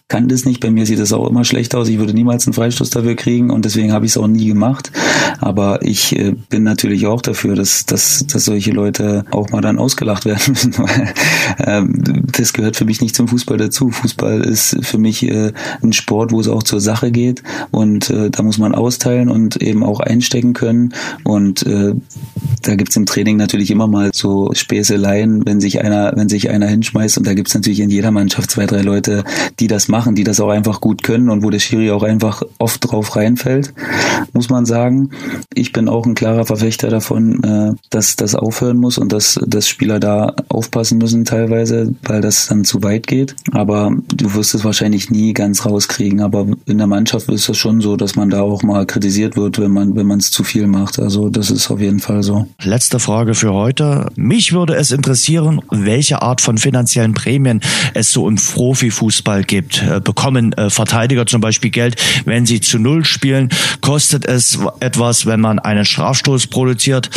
[0.09, 0.59] kann das nicht.
[0.59, 1.87] Bei mir sieht das auch immer schlecht aus.
[1.87, 4.91] Ich würde niemals einen Freistoß dafür kriegen und deswegen habe ich es auch nie gemacht.
[5.39, 9.79] Aber ich äh, bin natürlich auch dafür, dass, dass, dass solche Leute auch mal dann
[9.79, 10.73] ausgelacht werden müssen.
[10.75, 13.89] Ähm, das gehört für mich nicht zum Fußball dazu.
[13.89, 18.29] Fußball ist für mich äh, ein Sport, wo es auch zur Sache geht und äh,
[18.29, 20.93] da muss man austeilen und eben auch einstecken können.
[21.23, 21.93] Und äh,
[22.61, 26.67] da gibt's im Training natürlich immer mal so Späßeleien, wenn sich einer, wenn sich einer
[26.67, 29.23] hinschmeißt und da gibt's natürlich in jeder Mannschaft zwei, drei Leute,
[29.59, 32.43] die das machen, die das auch einfach gut können und wo der Schiri auch einfach
[32.57, 33.73] oft drauf reinfällt,
[34.33, 35.11] muss man sagen.
[35.53, 39.99] Ich bin auch ein klarer Verfechter davon, dass das aufhören muss und dass, dass Spieler
[39.99, 43.35] da aufpassen müssen teilweise, weil das dann zu weit geht.
[43.51, 46.21] Aber du wirst es wahrscheinlich nie ganz rauskriegen.
[46.21, 49.59] Aber in der Mannschaft ist es schon so, dass man da auch mal kritisiert wird,
[49.59, 50.99] wenn man wenn es zu viel macht.
[50.99, 52.47] Also das ist auf jeden Fall so.
[52.61, 54.07] Letzte Frage für heute.
[54.15, 57.61] Mich würde es interessieren, welche Art von finanziellen Prämien
[57.93, 59.83] es so im Profifußball gibt.
[59.83, 63.49] Äh, bekommen äh, Verteidiger zum Beispiel Geld, wenn sie zu Null spielen?
[63.81, 67.09] Kostet es etwas, wenn man einen Strafstoß produziert?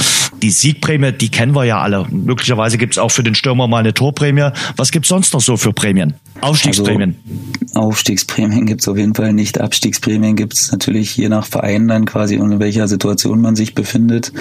[0.43, 2.07] Die Siegprämie, die kennen wir ja alle.
[2.11, 4.51] Möglicherweise gibt es auch für den Stürmer mal eine Torprämie.
[4.77, 6.15] Was gibt's sonst noch so für Prämien?
[6.41, 7.17] Aufstiegsprämien.
[7.75, 9.61] Also, Aufstiegsprämien gibt's auf jeden Fall nicht.
[9.61, 14.33] Abstiegsprämien gibt's natürlich je nach Verein dann quasi und in welcher Situation man sich befindet.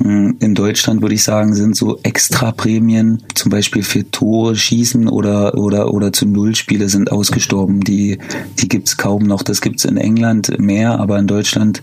[0.00, 5.58] Hm, in Deutschland würde ich sagen, sind so Extraprämien, zum Beispiel für Tore schießen oder,
[5.58, 7.80] oder, oder zu Nullspiele sind ausgestorben.
[7.80, 8.18] Die,
[8.60, 9.42] die gibt's kaum noch.
[9.42, 11.82] Das gibt's in England mehr, aber in Deutschland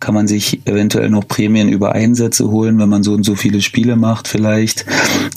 [0.00, 3.60] kann man sich eventuell noch Prämien über Einsätze holen, wenn man so und so viele
[3.60, 4.86] Spiele macht vielleicht.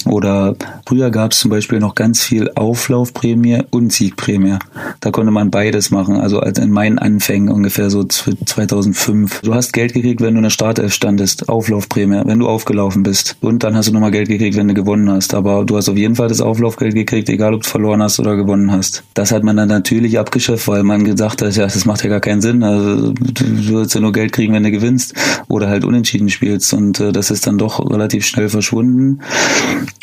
[0.06, 4.60] Oder früher gab's zum Beispiel noch ganz viel Auflaufprämie und Siegprämie.
[5.00, 6.18] Da konnte man beides machen.
[6.18, 9.42] Also in meinen Anfängen ungefähr so 2005.
[9.42, 11.50] Du hast Geld gekriegt, wenn du in der Startelf standest.
[11.50, 13.38] Auflaufprämie, wenn du aufgelaufen bist.
[13.42, 15.34] Und dann hast du nochmal Geld gekriegt, wenn du gewonnen hast.
[15.34, 18.36] Aber du hast auf jeden Fall das Auflaufgeld gekriegt, egal ob du verloren hast oder
[18.36, 19.04] gewonnen hast.
[19.16, 22.20] Das hat man dann natürlich abgeschafft, weil man gesagt hat, ja, das macht ja gar
[22.20, 22.62] keinen Sinn.
[22.62, 25.16] Also du würdest ja nur Geld kriegen, wenn du gewinnst
[25.48, 26.72] oder halt unentschieden spielst.
[26.72, 29.22] Und äh, das ist dann doch relativ schnell verschwunden.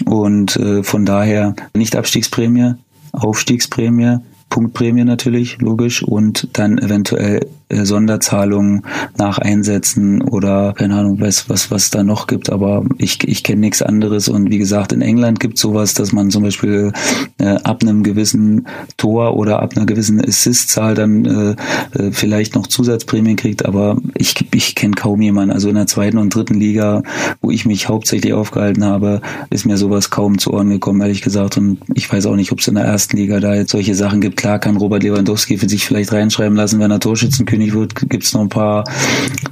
[0.05, 2.75] Und äh, von daher nicht Abstiegsprämie,
[3.13, 8.83] Aufstiegsprämie, Punktprämie natürlich, logisch, und dann eventuell äh, Sonderzahlungen
[9.19, 13.61] nach Einsätzen oder keine Ahnung, weiß was was da noch gibt, aber ich, ich kenne
[13.61, 16.93] nichts anderes und wie gesagt, in England gibt sowas, dass man zum Beispiel
[17.39, 22.67] äh, ab einem gewissen Tor oder ab einer gewissen Assist-Zahl dann äh, äh, vielleicht noch
[22.67, 25.53] Zusatzprämien kriegt, aber ich, ich kenne kaum jemanden.
[25.53, 27.03] Also in der zweiten und dritten Liga,
[27.41, 31.57] wo ich mich hauptsächlich aufgehalten habe, ist mir sowas kaum zu Ohren gekommen, ehrlich gesagt.
[31.57, 34.21] Und ich weiß auch nicht, ob es in der ersten Liga da jetzt solche Sachen
[34.21, 34.37] gibt.
[34.37, 38.25] Klar kann Robert Lewandowski für sich vielleicht reinschreiben lassen, wenn er Torschützenkönig König wird, gibt
[38.25, 38.85] es noch ein paar,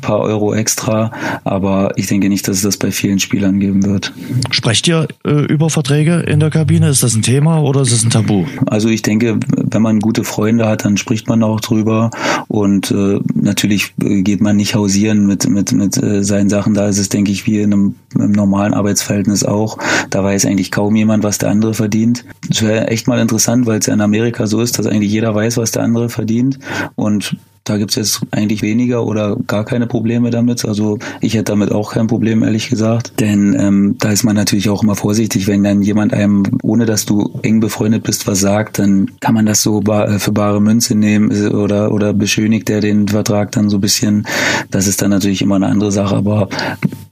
[0.00, 1.12] paar Euro extra.
[1.44, 4.12] Aber ich denke nicht, dass es das bei vielen Spielern geben wird.
[4.50, 6.88] Sprecht ihr äh, über Verträge in der Kabine?
[6.88, 8.44] Ist das ein Thema oder ist es ein Tabu?
[8.66, 12.10] Also ich denke, wenn man gute Freunde hat, dann spricht man auch drüber.
[12.48, 16.74] Und äh, natürlich geht man nicht hausieren mit, mit, mit äh, seinen Sachen.
[16.74, 19.78] Da ist es, denke ich, wie in einem, einem normalen Arbeitsverhältnis auch.
[20.10, 22.24] Da weiß eigentlich kaum jemand, was der andere verdient.
[22.48, 25.34] Das wäre echt mal interessant, weil es ja in Amerika so ist, dass eigentlich jeder
[25.34, 26.58] weiß, was der andere verdient.
[26.96, 27.36] Und
[27.70, 30.64] da gibt's jetzt eigentlich weniger oder gar keine Probleme damit.
[30.64, 33.20] Also ich hätte damit auch kein Problem, ehrlich gesagt.
[33.20, 37.06] Denn ähm, da ist man natürlich auch immer vorsichtig, wenn dann jemand einem, ohne dass
[37.06, 40.60] du eng befreundet bist, was sagt, dann kann man das so bar, äh, für bare
[40.60, 44.26] Münze nehmen oder, oder beschönigt der den Vertrag dann so ein bisschen.
[44.72, 46.16] Das ist dann natürlich immer eine andere Sache.
[46.16, 46.48] Aber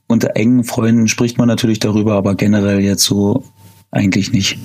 [0.09, 3.45] unter engen Freunden spricht man natürlich darüber, aber generell jetzt so
[3.93, 4.59] eigentlich nicht.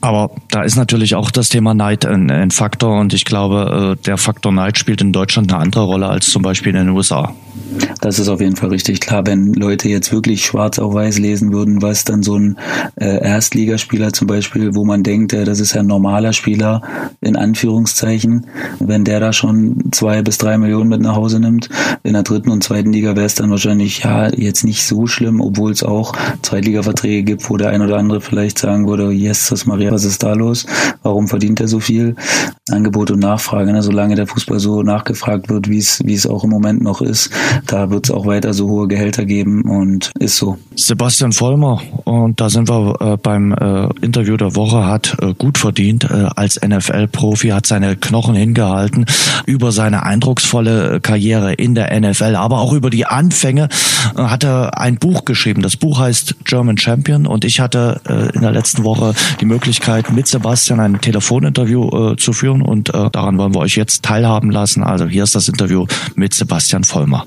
[0.00, 4.02] Aber da ist natürlich auch das Thema Neid ein, ein Faktor und ich glaube, äh,
[4.04, 7.34] der Faktor Neid spielt in Deutschland eine andere Rolle als zum Beispiel in den USA.
[8.00, 9.26] Das ist auf jeden Fall richtig klar.
[9.26, 12.56] Wenn Leute jetzt wirklich schwarz auf weiß lesen würden, was dann so ein
[12.96, 16.82] äh, Erstligaspieler zum Beispiel, wo man denkt, äh, das ist ja ein normaler Spieler,
[17.20, 18.46] in Anführungszeichen,
[18.78, 21.68] wenn der da schon zwei bis drei Millionen mit nach Hause nimmt,
[22.02, 25.40] in der dritten und zweiten Liga wäre es dann wahrscheinlich ja jetzt nicht so schlimm,
[25.40, 29.66] obwohl es auch Zweitliga-Verträge gibt, wo der ein oder andere vielleicht sagen würde, yes, das
[29.66, 30.66] Maria, was ist da los?
[31.02, 32.14] Warum verdient er so viel?
[32.70, 33.82] Angebot und Nachfrage, ne?
[33.82, 37.30] solange der Fußball so nachgefragt wird, wie es wie es auch im Moment noch ist,
[37.66, 40.58] da wird es auch weiter so hohe Gehälter geben und ist so.
[40.76, 45.58] Sebastian Vollmer, und da sind wir äh, beim äh, Interview der Woche, hat äh, gut
[45.58, 49.06] verdient äh, als NFL-Profi, hat seine Knochen hingehalten
[49.46, 53.68] über seine eindrucksvolle Karriere in der NFL, aber auch über die Anfänge
[54.16, 55.62] äh, hat er ein Buch geschrieben.
[55.62, 59.79] Das Buch heißt German Champion und ich hatte äh, in der letzten Woche die Möglichkeit,
[60.10, 64.50] mit Sebastian ein Telefoninterview äh, zu führen und äh, daran wollen wir euch jetzt teilhaben
[64.50, 64.82] lassen.
[64.82, 67.26] Also hier ist das Interview mit Sebastian Vollmer.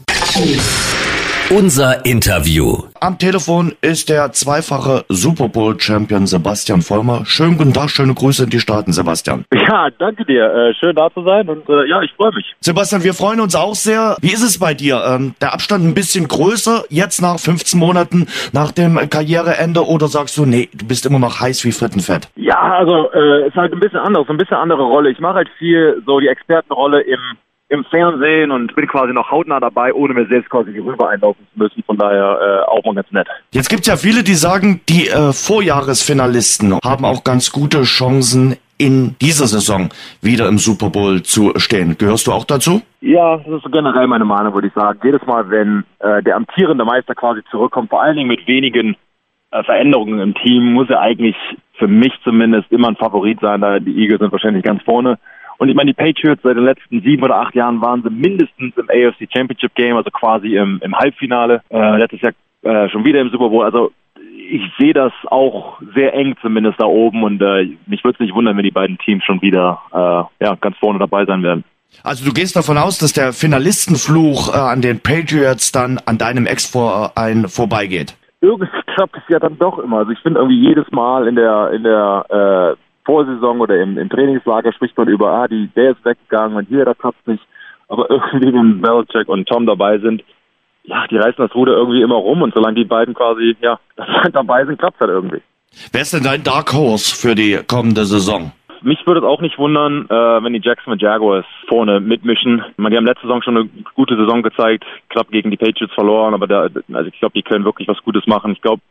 [1.50, 2.78] Unser Interview.
[3.00, 7.26] Am Telefon ist der zweifache Super Bowl Champion Sebastian Vollmer.
[7.26, 9.44] Schönen guten Tag, schöne Grüße in die Staaten, Sebastian.
[9.54, 10.46] Ja, danke dir.
[10.46, 12.56] Äh, schön da zu sein und äh, ja, ich freue mich.
[12.62, 14.16] Sebastian, wir freuen uns auch sehr.
[14.22, 15.04] Wie ist es bei dir?
[15.06, 20.38] Ähm, der Abstand ein bisschen größer jetzt nach 15 Monaten nach dem Karriereende oder sagst
[20.38, 22.30] du, nee, du bist immer noch heiß wie Frittenfett?
[22.36, 25.12] Ja, also äh, ist halt ein bisschen anders, ein bisschen andere Rolle.
[25.12, 27.20] Ich mache halt viel so die Expertenrolle im
[27.70, 31.60] im Fernsehen und bin quasi noch hautnah dabei, ohne mir selbst quasi rüber einlaufen zu
[31.60, 31.84] müssen.
[31.84, 33.28] Von daher äh, auch mal ganz nett.
[33.52, 39.16] Jetzt gibt's ja viele, die sagen, die äh, Vorjahresfinalisten haben auch ganz gute Chancen in
[39.22, 39.90] dieser Saison
[40.22, 41.98] wieder im Super Bowl zu stehen.
[41.98, 42.82] Gehörst du auch dazu?
[43.02, 45.00] Ja, das ist generell meine Meinung, würde ich sagen.
[45.04, 48.96] Jedes Mal, wenn äh, der amtierende Meister quasi zurückkommt, vor allen Dingen mit wenigen
[49.52, 51.36] äh, Veränderungen im Team, muss er eigentlich
[51.78, 53.62] für mich zumindest immer ein Favorit sein.
[53.62, 55.18] Da die Eagles sind wahrscheinlich ganz vorne.
[55.64, 58.76] Und ich meine, die Patriots seit den letzten sieben oder acht Jahren waren sie mindestens
[58.76, 61.62] im AFC Championship Game, also quasi im, im Halbfinale.
[61.70, 62.34] Äh, letztes Jahr
[62.64, 63.64] äh, schon wieder im Super Bowl.
[63.64, 63.94] Also
[64.52, 68.36] ich sehe das auch sehr eng zumindest da oben und äh, mich würde es nicht
[68.36, 71.64] wundern, wenn die beiden Teams schon wieder äh, ja, ganz vorne dabei sein werden.
[72.04, 76.46] Also du gehst davon aus, dass der Finalistenfluch äh, an den Patriots dann an deinem
[76.46, 78.18] Ex-Verein vorbeigeht?
[78.42, 80.00] Irgendwie klappt es ja dann doch immer.
[80.00, 84.10] Also ich finde irgendwie jedes Mal in der in der äh, Vorsaison oder im, im
[84.10, 87.44] Trainingslager spricht man über, ah, die, der ist weggegangen und hier, da klappt nicht.
[87.88, 90.24] Aber irgendwie, wenn Belichick und Tom dabei sind,
[90.84, 93.80] ja, die reißen das Ruder irgendwie immer rum und solange die beiden quasi, ja,
[94.34, 95.42] dabei sind, klappt halt irgendwie.
[95.92, 98.52] Wer ist denn dein Dark Horse für die kommende Saison?
[98.82, 102.62] Mich würde es auch nicht wundern, äh, wenn die Jacksonville Jaguars vorne mitmischen.
[102.76, 106.34] meine, die haben letzte Saison schon eine gute Saison gezeigt, knapp gegen die Patriots verloren,
[106.34, 108.52] aber da, also ich glaube, die können wirklich was Gutes machen.
[108.52, 108.82] Ich glaube,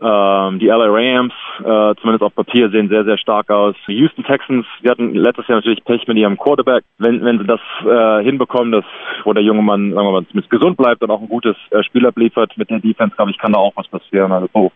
[0.00, 3.76] ähm, die LA Rams, äh, zumindest auf Papier, sehen sehr, sehr stark aus.
[3.86, 6.84] Die Houston Texans, die hatten letztes Jahr natürlich Pech mit ihrem Quarterback.
[6.98, 8.84] Wenn, wenn sie das äh, hinbekommen, dass,
[9.24, 11.82] wo der junge Mann, sagen wir mal, zumindest gesund bleibt und auch ein gutes äh,
[11.84, 14.32] Spiel abliefert mit der Defense, glaube ich, kann da auch was passieren.
[14.32, 14.72] Also oh,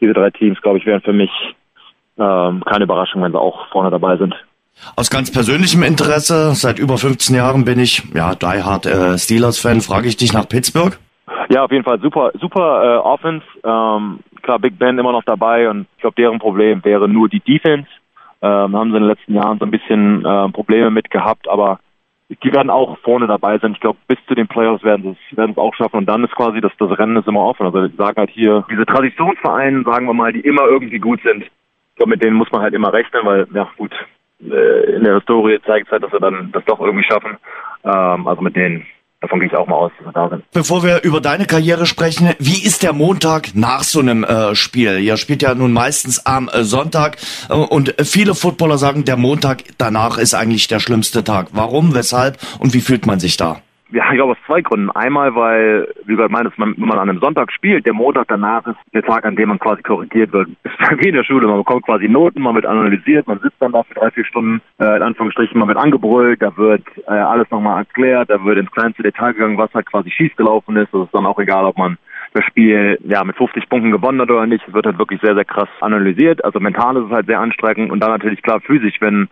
[0.00, 1.30] diese drei Teams, glaube ich, wären für mich
[2.18, 4.34] ähm, keine Überraschung, wenn sie auch vorne dabei sind.
[4.96, 9.80] Aus ganz persönlichem Interesse, seit über 15 Jahren bin ich ja Die Hard äh, Steelers-Fan,
[9.80, 10.98] frage ich dich nach Pittsburgh.
[11.50, 13.44] Ja, auf jeden Fall super, super äh, Offense.
[13.64, 17.40] Ähm, klar, Big Ben immer noch dabei und ich glaube, deren Problem wäre nur die
[17.40, 17.88] Defense.
[18.40, 21.80] Ähm, haben sie in den letzten Jahren so ein bisschen äh, Probleme mit gehabt, aber
[22.28, 23.72] die werden auch vorne dabei sein.
[23.72, 26.60] Ich glaube, bis zu den Playoffs werden sie es auch schaffen und dann ist quasi
[26.60, 27.66] das, das Rennen ist immer offen.
[27.66, 31.42] Also ich sage halt hier, diese Traditionsvereine, sagen wir mal, die immer irgendwie gut sind,
[31.42, 33.92] ich glaube, mit denen muss man halt immer rechnen, weil, ja gut,
[34.48, 37.36] äh, in der Historie zeigt es halt, dass sie dann das doch irgendwie schaffen.
[37.82, 38.86] Ähm, also mit denen
[39.20, 40.50] Davon gehe ich auch mal aus, dass wir da sind.
[40.52, 44.98] Bevor wir über deine Karriere sprechen, wie ist der Montag nach so einem äh, Spiel?
[44.98, 47.18] Ihr spielt ja nun meistens am äh, Sonntag
[47.50, 51.48] äh, und viele Footballer sagen, der Montag danach ist eigentlich der schlimmste Tag.
[51.52, 53.60] Warum, weshalb und wie fühlt man sich da?
[53.92, 54.90] Ja, ich glaube aus zwei Gründen.
[54.90, 58.76] Einmal, weil, wie gesagt, meines, wenn man an einem Sonntag spielt, der Montag danach ist
[58.94, 60.48] der Tag, an dem man quasi korrigiert wird.
[60.64, 61.48] Ist wie in der Schule.
[61.48, 64.60] Man bekommt quasi Noten, man wird analysiert, man sitzt dann da für drei, vier Stunden,
[64.78, 68.70] äh, in Anführungsstrichen, man wird angebrüllt, da wird äh, alles nochmal erklärt, da wird ins
[68.70, 70.92] kleinste Detail gegangen, was halt quasi schiefgelaufen ist.
[70.92, 71.98] Das ist dann auch egal, ob man
[72.32, 74.66] das Spiel ja mit 50 Punkten gewonnen hat oder nicht.
[74.66, 76.44] Es wird halt wirklich sehr, sehr krass analysiert.
[76.44, 79.28] Also mental ist es halt sehr anstrengend und dann natürlich klar physisch, wenn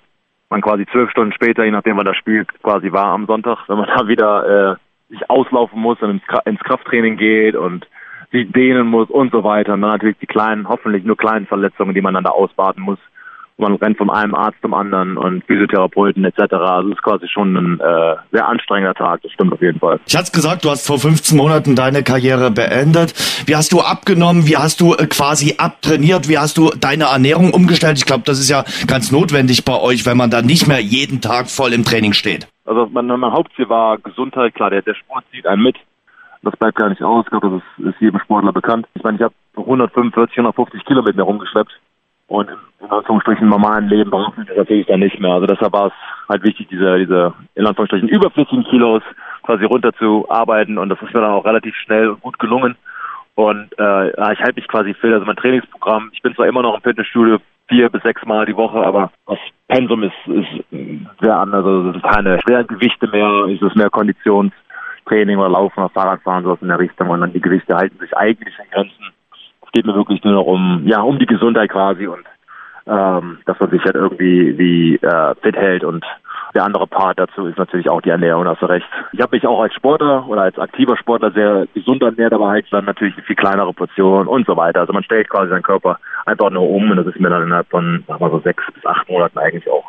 [0.50, 3.78] man quasi zwölf Stunden später, je nachdem wann das Spiel quasi war am Sonntag, wenn
[3.78, 4.76] man da wieder äh,
[5.10, 7.86] sich auslaufen muss und ins, Krafttraining geht und
[8.30, 9.74] sich dehnen muss und so weiter.
[9.74, 12.98] Und dann natürlich die kleinen, hoffentlich nur kleinen Verletzungen, die man dann da ausbaden muss.
[13.58, 16.40] Man rennt von einem Arzt zum anderen und Physiotherapeuten etc.
[16.52, 20.00] Also es ist quasi schon ein äh, sehr anstrengender Tag, das stimmt auf jeden Fall.
[20.06, 23.14] Ich hatte gesagt, du hast vor 15 Monaten deine Karriere beendet.
[23.46, 24.46] Wie hast du abgenommen?
[24.46, 26.28] Wie hast du äh, quasi abtrainiert?
[26.28, 27.98] Wie hast du deine Ernährung umgestellt?
[27.98, 31.20] Ich glaube, das ist ja ganz notwendig bei euch, wenn man da nicht mehr jeden
[31.20, 32.46] Tag voll im Training steht.
[32.64, 35.76] Also mein, mein Hauptziel war Gesundheit, klar, der, der Sport zieht einen mit.
[36.42, 37.24] Das bleibt gar nicht aus.
[37.24, 38.86] Ich glaube, das ist, ist jedem Sportler bekannt.
[38.94, 41.72] Ich meine, ich habe 145, 150 Kilo mit mir rumgeschleppt.
[42.28, 42.50] Und
[42.80, 45.32] in Anführungsstrichen normalen Leben brauchen wir das natürlich dann nicht mehr.
[45.32, 45.92] Also deshalb war es
[46.28, 49.02] halt wichtig, diese, diese in Anführungsstrichen überflüssigen Kilos
[49.42, 52.76] quasi runterzuarbeiten und das ist mir dann auch relativ schnell und gut gelungen.
[53.34, 55.12] Und äh, ich halte mich quasi fit.
[55.12, 58.56] Also mein Trainingsprogramm, ich bin zwar immer noch im Fitnessstudio vier bis sechs Mal die
[58.56, 60.64] Woche, aber das Pensum ist, ist
[61.22, 61.64] sehr anders.
[61.64, 66.44] Also es ist keine schweren Gewichte mehr, es ist mehr Konditionstraining oder Laufen oder Fahrradfahren,
[66.44, 67.08] sowas in der Richtung.
[67.08, 69.12] Und dann die Gewichte halten sich eigentlich in Grenzen
[69.68, 72.24] es geht mir wirklich nur noch um, ja, um die Gesundheit quasi und
[72.86, 76.04] ähm, dass man sich halt irgendwie wie äh, fit hält und
[76.54, 78.86] der andere Part dazu ist natürlich auch die Ernährung, hast du recht.
[79.12, 82.66] Ich habe mich auch als Sportler oder als aktiver Sportler sehr gesund ernährt, aber halt
[82.70, 84.80] dann natürlich eine viel kleinere Portion und so weiter.
[84.80, 87.68] Also man stellt quasi seinen Körper einfach nur um und das ist mir dann innerhalb
[87.68, 89.84] von, sagen wir so sechs bis acht Monaten eigentlich auch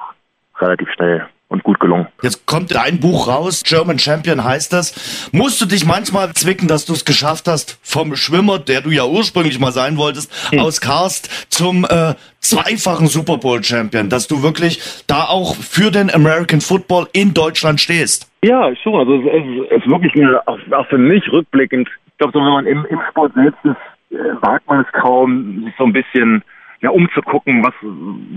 [0.60, 2.08] relativ schnell und gut gelungen.
[2.22, 5.30] Jetzt kommt dein Buch raus, German Champion heißt das.
[5.34, 9.06] Musst du dich manchmal zwicken, dass du es geschafft hast, vom Schwimmer, der du ja
[9.06, 10.60] ursprünglich mal sein wolltest, hm.
[10.60, 16.14] aus Karst zum äh, zweifachen Super Bowl Champion, dass du wirklich da auch für den
[16.14, 18.32] American Football in Deutschland stehst?
[18.44, 18.96] Ja, schon.
[18.96, 21.90] Also es, es, ist wirklich eine, auch, auch für mich rückblickend.
[22.08, 25.64] Ich glaube, so, wenn man im, im Sport selbst ist, äh, wagt man es kaum,
[25.66, 26.44] sich so ein bisschen
[26.82, 27.74] ja umzugucken, was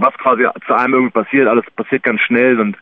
[0.01, 1.47] was quasi zu einem irgendwie passiert.
[1.47, 2.77] Alles passiert ganz schnell und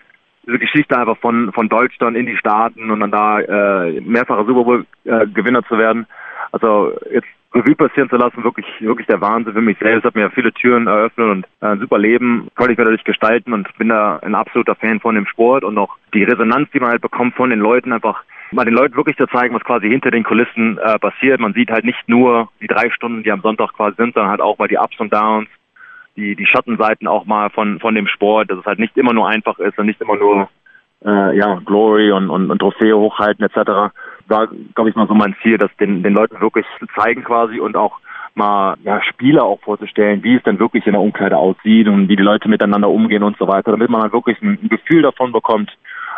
[0.47, 4.65] diese Geschichte einfach von, von Deutschland in die Staaten und dann da äh, mehrfacher Super
[4.65, 6.07] Bowl-Gewinner äh, zu werden.
[6.53, 10.05] Also jetzt Revue passieren zu lassen, wirklich, wirklich der Wahnsinn für mich selbst.
[10.05, 13.53] Hat mir viele Türen eröffnet und äh, ein super Leben konnte ich mir dadurch gestalten
[13.53, 16.91] und bin da ein absoluter Fan von dem Sport und auch die Resonanz, die man
[16.91, 18.23] halt bekommt von den Leuten, einfach
[18.53, 21.41] mal den Leuten wirklich zu zeigen, was quasi hinter den Kulissen äh, passiert.
[21.41, 24.41] Man sieht halt nicht nur die drei Stunden, die am Sonntag quasi sind, sondern halt
[24.41, 25.49] auch mal die Ups und Downs,
[26.17, 29.29] die, die Schattenseiten auch mal von, von dem Sport, dass es halt nicht immer nur
[29.29, 30.49] einfach ist und nicht immer nur
[31.05, 33.93] äh, ja, Glory und, und, und Trophäe hochhalten etc.
[34.29, 37.59] War, glaube ich, mal so mein Ziel, das den, den Leuten wirklich zu zeigen quasi
[37.61, 37.99] und auch
[38.35, 42.17] mal ja, Spiele auch vorzustellen, wie es denn wirklich in der Umkleide aussieht und wie
[42.17, 45.33] die Leute miteinander umgehen und so weiter, damit man halt wirklich ein, ein Gefühl davon
[45.33, 45.71] bekommt,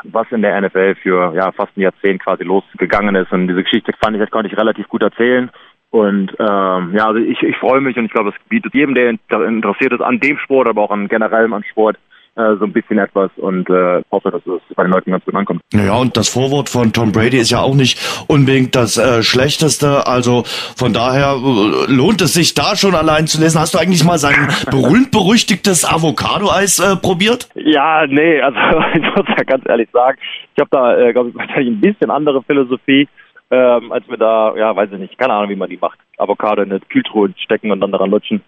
[0.05, 3.33] was in der NFL für ja fast ein Jahrzehnt quasi losgegangen ist.
[3.33, 5.51] Und diese Geschichte fand ich, das konnte ich relativ gut erzählen.
[5.93, 9.11] Und ähm, ja, also ich, ich freue mich und ich glaube, es bietet jedem, der
[9.11, 11.99] interessiert ist an dem Sport, aber auch an generellem an Sport,
[12.35, 15.35] äh, so ein bisschen etwas und äh, hoffe, dass es bei den Leuten ganz gut
[15.35, 15.61] ankommt.
[15.75, 20.07] Ja, und das Vorwort von Tom Brady ist ja auch nicht unbedingt das äh, Schlechteste.
[20.07, 23.61] Also von daher äh, lohnt es sich da schon allein zu lesen.
[23.61, 27.51] Hast du eigentlich mal sein berühmt-berüchtigtes Avocado-Eis äh, probiert?
[27.55, 28.59] Ja, nee, also
[28.95, 30.17] ich muss ja ganz ehrlich sagen,
[30.55, 33.09] ich habe da, äh, glaube ich, wahrscheinlich ein bisschen andere Philosophie
[33.53, 35.99] ähm, als wir da, ja, weiß ich nicht, keine Ahnung, wie man die macht.
[36.17, 38.43] Avocado in eine Kühltruhe stecken und dann daran lutschen.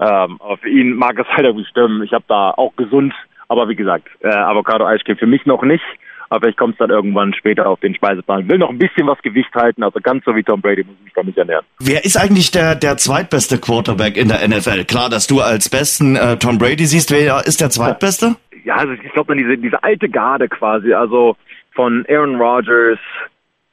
[0.00, 2.02] Ähm, aber für ihn mag es halt irgendwie stimmen.
[2.02, 3.14] Ich habe da auch gesund,
[3.46, 5.84] aber wie gesagt, äh, Avocado-Eiscreme für mich noch nicht.
[6.28, 8.48] Aber vielleicht kommt es dann irgendwann später auf den Speiseplan.
[8.48, 11.04] Will noch ein bisschen was Gewicht halten, also ganz so wie Tom Brady muss ich
[11.04, 11.64] mich da nicht ernähren.
[11.78, 14.84] Wer ist eigentlich der, der zweitbeste Quarterback in der NFL?
[14.84, 17.12] Klar, dass du als besten äh, Tom Brady siehst.
[17.12, 18.34] Wer ist der zweitbeste?
[18.64, 21.36] Ja, also ich glaube dann diese, diese alte Garde quasi, also
[21.74, 22.98] von Aaron Rodgers,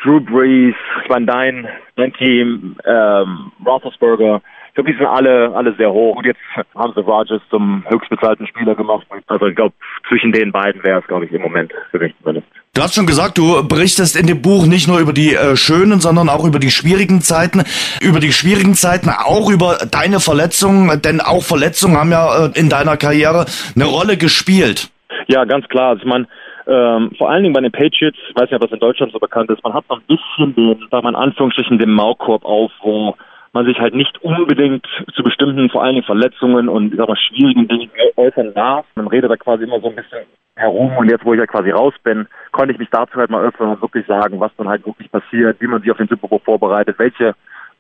[0.06, 5.74] Drew Brees, ich meine dein, dein Team, ähm, Roethlisberger, ich glaube, die sind alle, alle
[5.78, 6.18] sehr hoch.
[6.18, 6.40] Und jetzt
[6.76, 9.08] haben sie Rogers zum höchstbezahlten Spieler gemacht.
[9.28, 9.74] Also ich glaube,
[10.10, 12.46] zwischen den beiden wäre es, glaube ich, im Moment für mich zumindest.
[12.74, 16.02] Du hast schon gesagt, du berichtest in dem Buch nicht nur über die äh, schönen,
[16.02, 17.64] sondern auch über die schwierigen Zeiten.
[18.02, 22.68] Über die schwierigen Zeiten, auch über deine Verletzungen, denn auch Verletzungen haben ja äh, in
[22.68, 23.46] deiner Karriere
[23.76, 24.90] eine Rolle gespielt.
[25.28, 25.92] Ja, ganz klar.
[25.92, 26.28] Also ich meine,
[26.68, 29.20] ähm, vor allen Dingen bei den Patriots, ich weiß nicht, ob das in Deutschland so
[29.20, 32.72] bekannt ist, man hat so ein bisschen den, sagen wir in Anführungsstrichen, den Maulkorb auf,
[32.82, 33.16] wo
[33.54, 37.16] man sich halt nicht unbedingt zu bestimmten, vor allen Dingen Verletzungen und ich sag mal,
[37.16, 38.86] schwierigen Dingen äußern darf.
[38.96, 41.70] Man redet da quasi immer so ein bisschen herum und jetzt, wo ich ja quasi
[41.72, 44.86] raus bin, konnte ich mich dazu halt mal öffnen und wirklich sagen, was dann halt
[44.86, 47.34] wirklich passiert, wie man sich auf den Super Bowl vorbereitet, welche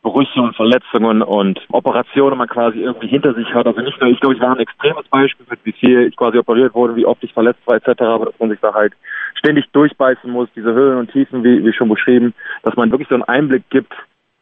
[0.05, 3.65] Brüche und Verletzungen und Operationen man quasi irgendwie hinter sich hat.
[3.65, 6.37] Also nicht nur, ich glaube, ich war ein extremes Beispiel mit wie viel ich quasi
[6.37, 8.93] operiert wurde, wie oft ich verletzt war etc., aber dass man sich da halt
[9.33, 13.15] ständig durchbeißen muss, diese Höhen und Tiefen, wie, wie schon beschrieben, dass man wirklich so
[13.15, 13.93] einen Einblick gibt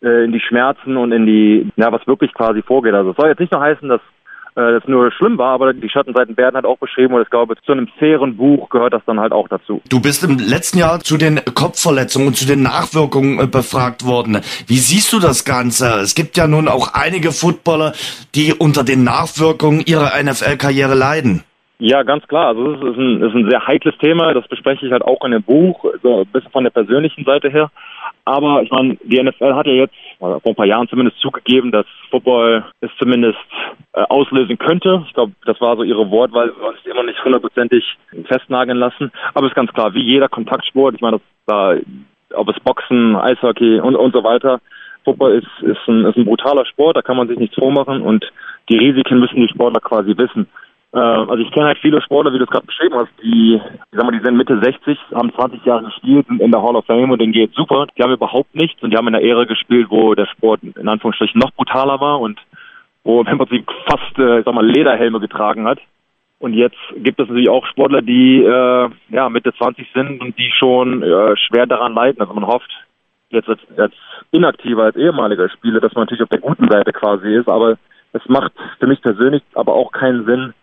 [0.02, 2.94] äh, in die Schmerzen und in die, ja, was wirklich quasi vorgeht.
[2.94, 4.02] Also es soll jetzt nicht nur heißen, dass
[4.56, 7.56] äh, das nur schlimm war, aber die Schattenseiten werden halt auch beschrieben und ich glaube,
[7.66, 9.82] zu einem fairen Buch gehört das dann halt auch dazu.
[9.90, 14.42] Du bist im letzten Jahr zu den Kopfverletzungen und zu den Nachwirkungen äh, befragt worden.
[14.68, 16.00] Wie siehst du das Ganze?
[16.02, 17.94] Es gibt ja nun auch einige Footballer,
[18.36, 21.44] die unter den Nachwirkungen ihrer NFL-Karriere leiden.
[21.80, 22.48] Ja, ganz klar.
[22.48, 24.34] Also das ist ein, das ist ein sehr heikles Thema.
[24.34, 27.50] Das bespreche ich halt auch in dem Buch, so ein bisschen von der persönlichen Seite
[27.50, 27.72] her.
[28.26, 31.86] Aber ich meine, die NFL hat ja jetzt vor ein paar Jahren zumindest zugegeben, dass
[32.10, 33.38] Football es zumindest
[33.94, 35.04] äh, auslösen könnte.
[35.08, 37.84] Ich glaube, das war so ihre Wortwahl, wir es immer nicht hundertprozentig
[38.26, 39.12] festnageln lassen.
[39.34, 41.76] Aber es ist ganz klar, wie jeder Kontaktsport, ich meine, da,
[42.34, 44.62] ob es Boxen, Eishockey und, und so weiter,
[45.04, 48.26] Football ist, ist, ein, ist ein brutaler Sport, da kann man sich nichts vormachen und
[48.70, 50.48] die Risiken müssen die Sportler quasi wissen.
[50.94, 53.98] Äh, also ich kenne halt viele Sportler, wie du es gerade beschrieben hast, die, ich
[53.98, 56.86] sag mal, die sind Mitte 60, haben 20 Jahre gespielt, sind in der Hall of
[56.86, 57.88] Fame und denen geht super.
[57.98, 60.88] Die haben überhaupt nichts und die haben in der Ära gespielt, wo der Sport in
[60.88, 62.40] Anführungsstrichen noch brutaler war und
[63.04, 65.80] wo im Prinzip fast, äh, ich sag mal, Lederhelme getragen hat.
[66.40, 70.52] Und jetzt gibt es natürlich auch Sportler, die äh, ja Mitte 20 sind und die
[70.52, 72.20] schon äh, schwer daran leiden.
[72.20, 72.70] Also man hofft
[73.30, 73.94] jetzt als, als
[74.32, 77.48] inaktiver, als ehemaliger Spieler, dass man natürlich auf der guten Seite quasi ist.
[77.48, 77.78] Aber
[78.12, 80.54] es macht für mich persönlich aber auch keinen Sinn,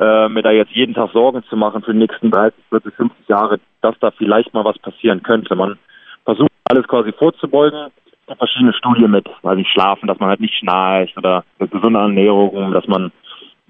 [0.00, 3.28] äh, mir da jetzt jeden Tag Sorgen zu machen für die nächsten 30, 40, 50
[3.28, 5.54] Jahre, dass da vielleicht mal was passieren könnte.
[5.54, 5.78] Man
[6.24, 7.90] versucht alles quasi vorzubeugen.
[8.38, 12.70] Verschiedene Studien mit, weil sie schlafen, dass man halt nicht schnarcht oder eine gesunde Ernährung,
[12.70, 13.10] dass man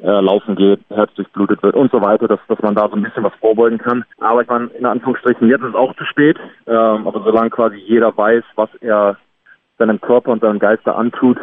[0.03, 3.03] äh, laufen geht, Herz durchblutet wird und so weiter, dass, dass man da so ein
[3.03, 4.05] bisschen was vorbeugen kann.
[4.19, 6.39] Aber ich meine, in Anführungsstrichen, jetzt ist es auch zu spät.
[6.67, 9.17] Ähm, aber solange quasi jeder weiß, was er
[9.79, 11.39] seinem Körper und seinem Geist da antut,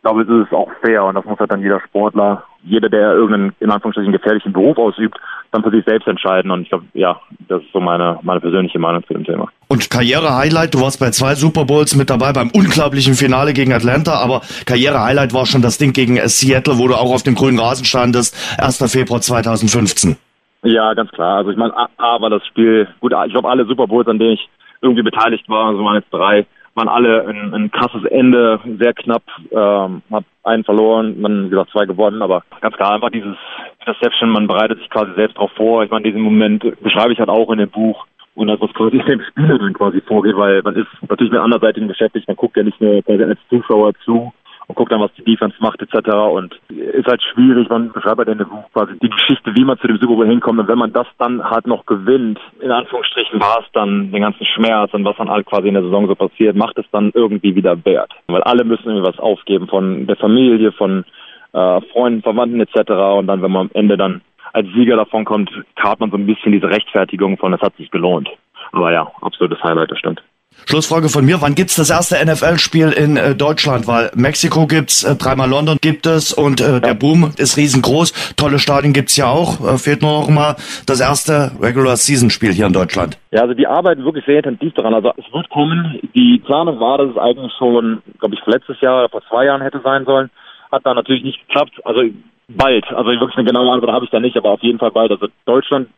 [0.00, 3.12] ich glaube, es ist auch fair und das muss halt dann jeder Sportler, jeder, der
[3.12, 5.18] irgendeinen in Anführungsstrichen gefährlichen Beruf ausübt,
[5.50, 6.50] dann für sich selbst entscheiden.
[6.50, 9.48] Und ich glaube, ja, das ist so meine, meine persönliche Meinung zu dem Thema.
[9.68, 14.14] Und Karriere-Highlight, du warst bei zwei Super Bowls mit dabei, beim unglaublichen Finale gegen Atlanta,
[14.14, 17.84] aber Karriere-Highlight war schon das Ding gegen Seattle, wo du auch auf dem grünen Rasen
[17.84, 18.90] standest, 1.
[18.90, 20.16] Februar 2015.
[20.62, 21.36] Ja, ganz klar.
[21.36, 24.18] Also ich meine, A, A war das Spiel, gut, ich glaube alle Super Bowls, an
[24.18, 24.48] denen ich
[24.80, 29.22] irgendwie beteiligt war, also waren jetzt drei, waren alle ein, ein krasses Ende, sehr knapp,
[29.50, 33.36] ähm, hat einen verloren, man wie gesagt zwei gewonnen, aber ganz klar einfach dieses
[33.80, 35.82] Interception, man bereitet sich quasi selbst darauf vor.
[35.82, 38.98] Ich meine, diesen Moment beschreibe ich halt auch in dem Buch und das, was quasi
[39.08, 42.62] dem Spieler dann quasi vorgeht, weil man ist natürlich mit anderseitigen beschäftigt, man guckt ja
[42.62, 44.32] nicht quasi als Zuschauer zu,
[44.70, 46.14] und guckt dann, was die Defense macht etc.
[46.30, 49.76] Und ist halt schwierig, man beschreibt halt in dem Buch quasi die Geschichte, wie man
[49.80, 50.60] zu dem Super Bowl hinkommt.
[50.60, 54.46] Und wenn man das dann halt noch gewinnt, in Anführungsstrichen war es dann den ganzen
[54.46, 57.56] Schmerz und was dann halt quasi in der Saison so passiert, macht es dann irgendwie
[57.56, 58.12] wieder wert.
[58.28, 61.04] Weil alle müssen irgendwie was aufgeben von der Familie, von
[61.52, 62.92] äh, Freunden, Verwandten etc.
[63.18, 64.20] Und dann, wenn man am Ende dann
[64.52, 67.90] als Sieger davon kommt, hat man so ein bisschen diese Rechtfertigung von, es hat sich
[67.90, 68.28] gelohnt.
[68.70, 70.22] Aber ja, absolutes Highlight, das stimmt.
[70.66, 73.88] Schlussfrage von mir, wann gibt's das erste NFL-Spiel in äh, Deutschland?
[73.88, 78.34] Weil Mexiko gibt's, äh, dreimal London gibt es und äh, der Boom ist riesengroß.
[78.36, 79.60] Tolle Stadien gibt's ja auch.
[79.60, 83.18] Äh, fehlt nur noch mal das erste Regular-Season-Spiel hier in Deutschland.
[83.32, 84.94] Ja, also die arbeiten wirklich sehr intensiv daran.
[84.94, 85.98] Also es wird kommen.
[86.14, 89.62] Die Planung war, dass es eigentlich schon, glaube ich, letztes Jahr oder vor zwei Jahren
[89.62, 90.30] hätte sein sollen.
[90.70, 91.80] Hat da natürlich nicht geklappt.
[91.84, 92.02] Also
[92.48, 92.86] bald.
[92.92, 95.10] Also wirklich eine genaue Antwort habe ich da nicht, aber auf jeden Fall bald.
[95.10, 95.88] Also Deutschland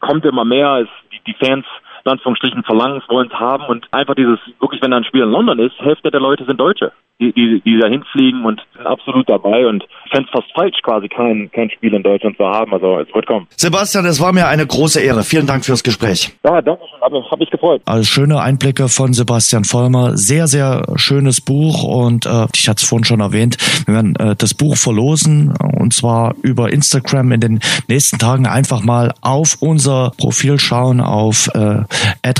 [0.00, 0.82] kommt immer mehr.
[0.82, 1.64] Es, die, die Fans
[2.06, 5.30] in Anführungsstrichen verlangen, wollen es haben und einfach dieses, wirklich, wenn da ein Spiel in
[5.30, 9.28] London ist, Hälfte der Leute sind Deutsche, die, die, die da hinfliegen und sind absolut
[9.28, 12.72] dabei und fände es fast falsch, quasi kein, kein Spiel in Deutschland zu haben.
[12.72, 13.46] Also es wird kommen.
[13.56, 15.22] Sebastian, es war mir eine große Ehre.
[15.22, 16.32] Vielen Dank fürs Gespräch.
[16.44, 17.82] Ja, danke schön, habe hab mich gefreut.
[17.86, 20.16] Also schöne Einblicke von Sebastian Vollmer.
[20.16, 24.36] Sehr, sehr schönes Buch und äh, ich hatte es vorhin schon erwähnt, wir werden äh,
[24.36, 30.12] das Buch verlosen und zwar über Instagram in den nächsten Tagen einfach mal auf unser
[30.18, 31.82] Profil schauen, auf äh,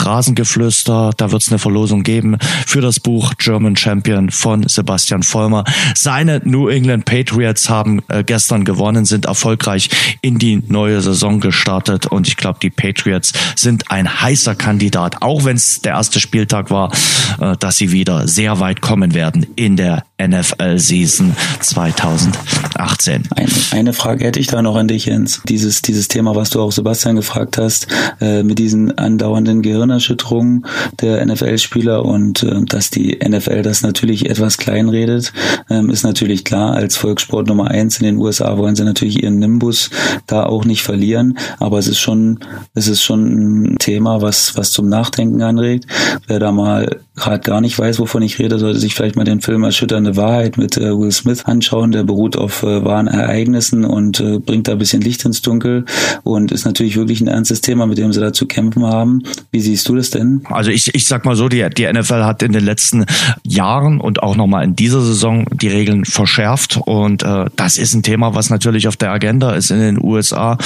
[0.07, 1.11] Rasengeflüster.
[1.17, 5.65] Da wird es eine Verlosung geben für das Buch German Champion von Sebastian Vollmer.
[5.95, 9.91] Seine New England Patriots haben äh, gestern gewonnen, sind erfolgreich
[10.21, 15.45] in die neue Saison gestartet und ich glaube, die Patriots sind ein heißer Kandidat, auch
[15.45, 16.93] wenn es der erste Spieltag war,
[17.41, 23.25] äh, dass sie wieder sehr weit kommen werden in der NFL-Season 2018.
[23.35, 25.43] Eine, eine Frage hätte ich da noch an dich, Jens.
[25.47, 27.89] Dieses, dieses Thema, was du auch Sebastian gefragt hast,
[28.21, 30.67] äh, mit diesen andauernden Gehirnerschütterungen
[31.01, 35.33] der NFL-Spieler und äh, dass die NFL das natürlich etwas kleinredet,
[35.71, 36.75] ähm, ist natürlich klar.
[36.75, 39.91] Als Volkssport Nummer eins in den USA wollen sie natürlich ihren Nimbus
[40.27, 41.39] da auch nicht verlieren.
[41.59, 42.41] Aber es ist schon,
[42.75, 45.87] es ist schon ein Thema, was, was zum Nachdenken anregt.
[46.27, 49.41] Wer da mal gerade gar nicht weiß, wovon ich rede, sollte sich vielleicht mal den
[49.41, 51.91] Film Erschütternde Wahrheit mit äh, Will Smith anschauen.
[51.93, 55.87] Der beruht auf äh, wahren Ereignissen und äh, bringt da ein bisschen Licht ins Dunkel
[56.23, 59.23] und ist natürlich wirklich ein ernstes Thema, mit dem sie da zu kämpfen haben.
[59.51, 60.43] Wie siehst du das denn?
[60.51, 63.07] Also ich, ich sag mal so, die, die NFL hat in den letzten
[63.43, 66.79] Jahren und auch nochmal in dieser Saison die Regeln verschärft.
[66.85, 70.59] Und äh, das ist ein Thema, was natürlich auf der Agenda ist in den USA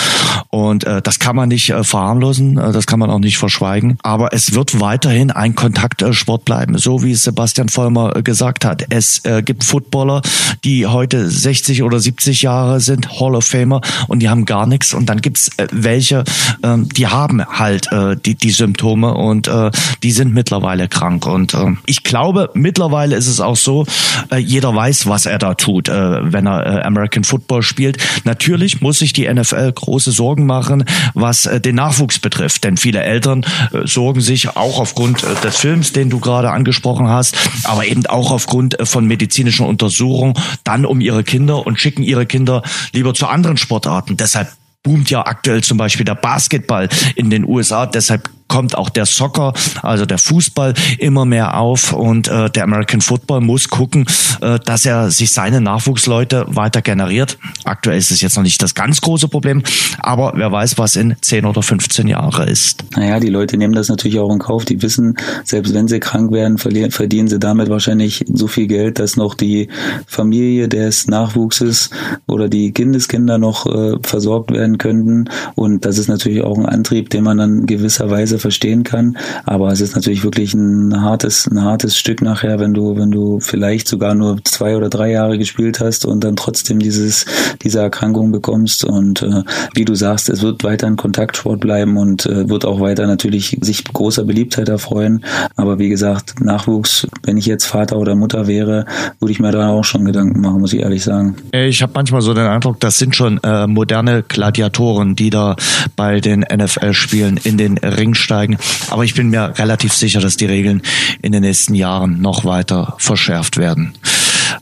[0.49, 3.99] und äh, das kann man nicht äh, verharmlosen, äh, das kann man auch nicht verschweigen,
[4.03, 8.85] aber es wird weiterhin ein Kontaktsport bleiben, so wie Sebastian Vollmer äh, gesagt hat.
[8.91, 10.23] Es äh, gibt Footballer,
[10.65, 14.95] die heute 60 oder 70 Jahre sind, Hall of Famer und die haben gar nichts.
[14.95, 16.25] Und dann gibt's äh, welche,
[16.63, 19.71] äh, die haben halt äh, die, die Symptome und äh,
[20.03, 23.87] die sind mittlerweile krank und äh, ich glaube, mittlerweile ist es auch so,
[24.31, 27.99] äh, jeder weiß, was er da tut, äh, wenn er äh, American Football spielt.
[28.25, 30.85] Natürlich muss sich die NFL große Sorgen machen,
[31.15, 35.57] was äh, den Nachwuchs betrifft, denn viele Eltern äh, sorgen sich auch aufgrund äh, des
[35.57, 40.35] Films, den du gerade angesprochen hast, aber eben auch aufgrund äh, von medizinischen Untersuchungen
[40.65, 44.17] dann um ihre Kinder und schicken ihre Kinder lieber zu anderen Sportarten.
[44.17, 44.49] Deshalb
[44.83, 47.87] boomt ja aktuell zum Beispiel der Basketball in den USA.
[47.87, 53.01] Deshalb kommt auch der Soccer, also der Fußball, immer mehr auf und äh, der American
[53.01, 54.05] Football muss gucken,
[54.43, 57.39] äh, dass er sich seine Nachwuchsleute weiter generiert.
[57.65, 59.63] Aktuell ist es jetzt noch nicht das ganz große Problem,
[60.01, 62.85] aber wer weiß, was in 10 oder 15 Jahren ist.
[62.97, 64.65] Naja, die Leute nehmen das natürlich auch in Kauf.
[64.65, 69.17] Die wissen, selbst wenn sie krank werden, verdienen sie damit wahrscheinlich so viel Geld, dass
[69.17, 69.69] noch die
[70.09, 71.91] Familie des Nachwuchses
[72.27, 75.31] oder die Kindeskinder noch äh, versorgt werden könnten.
[75.55, 79.17] Und das ist natürlich auch ein Antrieb, den man dann gewisserweise verstehen kann.
[79.45, 83.41] Aber es ist natürlich wirklich ein hartes, ein hartes Stück nachher, wenn du, wenn du
[83.41, 87.27] vielleicht sogar nur zwei oder drei Jahre gespielt hast und dann trotzdem dieses,
[87.63, 88.85] diese Erkrankung bekommst.
[88.85, 89.43] Und äh,
[89.75, 93.59] wie du sagst, es wird weiter ein Kontaktsport bleiben und äh, wird auch weiter natürlich
[93.61, 95.25] sich großer Beliebtheit erfreuen.
[95.57, 98.87] Aber wie gesagt, Nachwuchs, wenn ich jetzt Vater oder Mutter wäre,
[99.21, 101.37] würde ich mir da auch schon Gedanken machen, muss ich ehrlich sagen.
[101.53, 105.57] Ich habe manchmal so den Eindruck, das sind schon äh, moderne Gladiatoren, die da
[105.97, 108.59] bei den NFL-Spielen in den Ring stehen einsteigen.
[108.91, 110.83] Aber ich bin mir relativ sicher, dass die Regeln
[111.23, 113.95] in den nächsten Jahren noch weiter verschärft werden.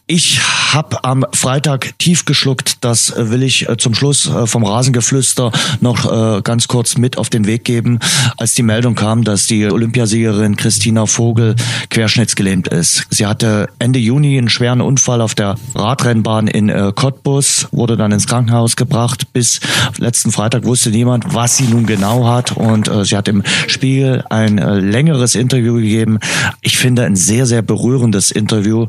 [0.07, 0.41] Ich
[0.73, 2.85] habe am Freitag tief geschluckt.
[2.85, 7.31] Das will ich äh, zum Schluss äh, vom Rasengeflüster noch äh, ganz kurz mit auf
[7.31, 7.99] den Weg geben,
[8.37, 11.57] als die Meldung kam, dass die Olympiasiegerin Christina Vogel
[11.91, 13.07] querschnittsgelähmt ist.
[13.11, 18.27] Sie hatte Ende Juni einen schweren Unfall auf der Radrennbahn in Cottbus, wurde dann ins
[18.27, 19.33] Krankenhaus gebracht.
[19.33, 19.61] Bis
[19.99, 22.53] letzten Freitag wusste niemand, was sie nun genau hat.
[22.53, 26.19] Und sie hat im Spiegel ein längeres Interview gegeben.
[26.61, 28.87] Ich finde ein sehr, sehr berührendes Interview.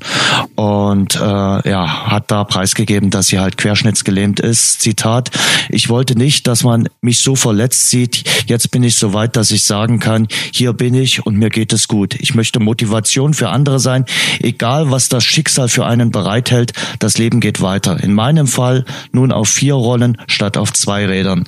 [0.56, 4.82] Und äh, ja, hat da preisgegeben, dass sie halt querschnittsgelähmt ist.
[4.82, 5.32] Zitat,
[5.70, 8.24] ich wollte nicht, dass man mich so verletzt sieht.
[8.48, 11.74] Jetzt bin ich so weit, dass ich sagen kann, hier bin ich und mir geht
[11.74, 12.16] es gut.
[12.16, 14.06] Ich möchte Motivation für andere sein,
[14.40, 16.74] egal was das Schicksal für einen bereithält.
[17.00, 18.02] Das Leben geht weiter.
[18.02, 21.46] In meinem Fall nun auf vier Rollen statt auf zwei Rädern.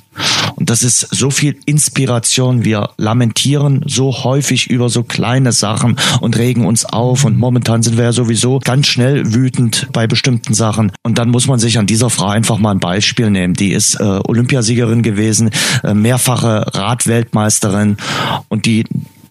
[0.56, 2.64] Und das ist so viel Inspiration.
[2.64, 7.24] Wir lamentieren so häufig über so kleine Sachen und regen uns auf.
[7.24, 10.92] Und momentan sind wir ja sowieso ganz schnell wütend bei bestimmten Sachen.
[11.02, 13.54] Und dann muss man sich an dieser Frau einfach mal ein Beispiel nehmen.
[13.54, 15.50] Die ist äh, Olympiasiegerin gewesen,
[15.84, 17.96] äh, mehrfache Radweltmeisterin
[18.48, 18.84] und die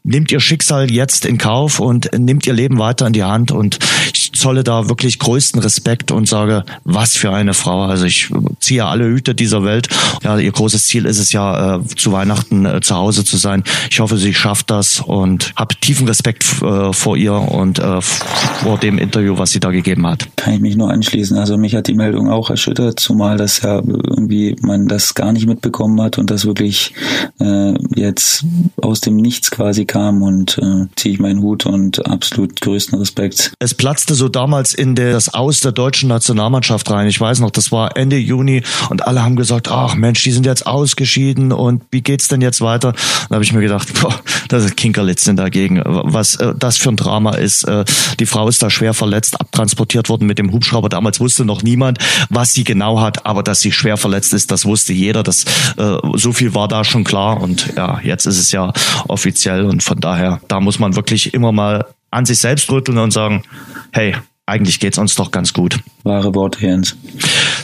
[0.04, 3.52] nimmt ihr Schicksal jetzt in Kauf und nimmt ihr Leben weiter in die Hand.
[3.52, 3.80] Und
[4.14, 7.84] ich zolle da wirklich größten Respekt und sage, was für eine Frau.
[7.84, 8.30] Also ich
[8.60, 9.88] ziehe alle Hüte dieser Welt.
[10.24, 13.64] Ja, ihr großes Ziel ist es ja, äh, zu Weihnachten äh, zu Hause zu sein.
[13.92, 18.80] Ich hoffe, sie schafft das und habe tiefen Respekt äh, vor ihr und äh, vor
[18.80, 20.28] dem Interview, was sie da gegeben hat.
[20.38, 21.38] Kann ich mich nur anschließen.
[21.38, 25.46] Also mich hat die Meldung auch erschüttert, zumal das ja irgendwie man das gar nicht
[25.46, 26.96] mitbekommen hat und das wirklich
[27.40, 28.44] äh, jetzt
[28.82, 33.54] aus dem Nichts quasi kam und äh, ziehe ich meinen Hut und absolut größten Respekt.
[33.60, 37.08] Es platzte so damals in das Aus der deutschen Nationalmannschaft rein.
[37.08, 40.46] Ich weiß noch, das war Ende Juni und alle haben gesagt, ach Mensch, die sind
[40.46, 42.94] jetzt ausgeschieden und wie geht's denn jetzt weiter?
[43.30, 44.14] Da habe ich mir gedacht, boah,
[44.48, 45.82] das ist Kinkerlitzchen dagegen.
[45.86, 47.64] Was äh, das für ein Drama ist.
[47.68, 47.86] Äh,
[48.20, 50.90] die Frau ist da schwer verletzt, abtransportiert worden mit dem Hubschrauber.
[50.90, 54.66] Damals wusste noch niemand, was sie genau hat, aber dass sie schwer verletzt ist, das
[54.66, 55.24] wusste jeder.
[55.24, 55.46] Das
[55.78, 58.74] äh, so viel war da schon klar und ja, jetzt ist es ja
[59.08, 63.12] offiziell und von daher, da muss man wirklich immer mal an sich selbst rütteln und
[63.12, 63.44] sagen,
[63.92, 64.16] hey,
[64.46, 65.80] eigentlich geht's uns doch ganz gut.
[66.04, 66.98] Wahre Worte, Jens.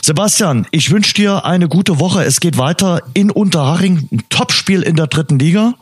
[0.00, 2.24] Sebastian, ich wünsche dir eine gute Woche.
[2.24, 5.74] Es geht weiter in Unterhaching, ein Topspiel in der dritten Liga.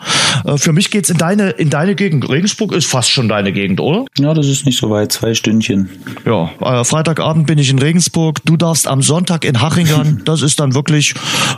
[0.45, 2.29] Äh, für mich geht's in deine in deine Gegend.
[2.29, 4.07] Regensburg ist fast schon deine Gegend, oder?
[4.19, 5.91] Ja, das ist nicht so weit, zwei Stündchen.
[6.25, 8.41] Ja, äh, Freitagabend bin ich in Regensburg.
[8.45, 10.23] Du darfst am Sonntag in Hachingern.
[10.27, 11.15] Das ist dann wirklich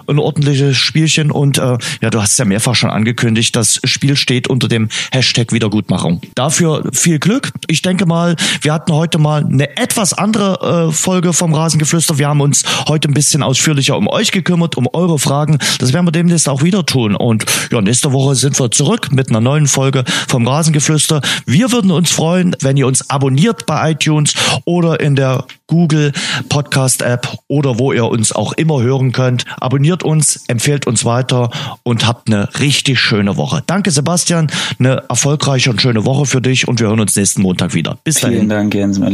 [0.06, 4.46] ein ordentliches Spielchen und äh, ja, du hast ja mehrfach schon angekündigt, das Spiel steht
[4.48, 6.20] unter dem Hashtag Wiedergutmachung.
[6.34, 7.52] Dafür viel Glück.
[7.68, 12.18] Ich denke mal, wir hatten heute mal mal eine etwas andere äh, Folge vom Rasengeflüster.
[12.18, 15.58] Wir haben uns heute ein bisschen ausführlicher um euch gekümmert, um eure Fragen.
[15.80, 17.14] Das werden wir demnächst auch wieder tun.
[17.14, 21.20] Und ja, nächste Woche sind wir zurück mit einer neuen Folge vom Rasengeflüster.
[21.44, 24.32] Wir würden uns freuen, wenn ihr uns abonniert bei iTunes
[24.64, 26.12] oder in der Google
[26.48, 29.44] Podcast App oder wo ihr uns auch immer hören könnt.
[29.60, 31.50] Abonniert uns, empfehlt uns weiter
[31.82, 33.62] und habt eine richtig schöne Woche.
[33.66, 37.74] Danke Sebastian, eine erfolgreiche und schöne Woche für dich und wir hören uns nächsten Montag
[37.74, 37.98] wieder.
[38.02, 38.38] Bis dahin.
[38.38, 38.98] Vielen Dank, Jens,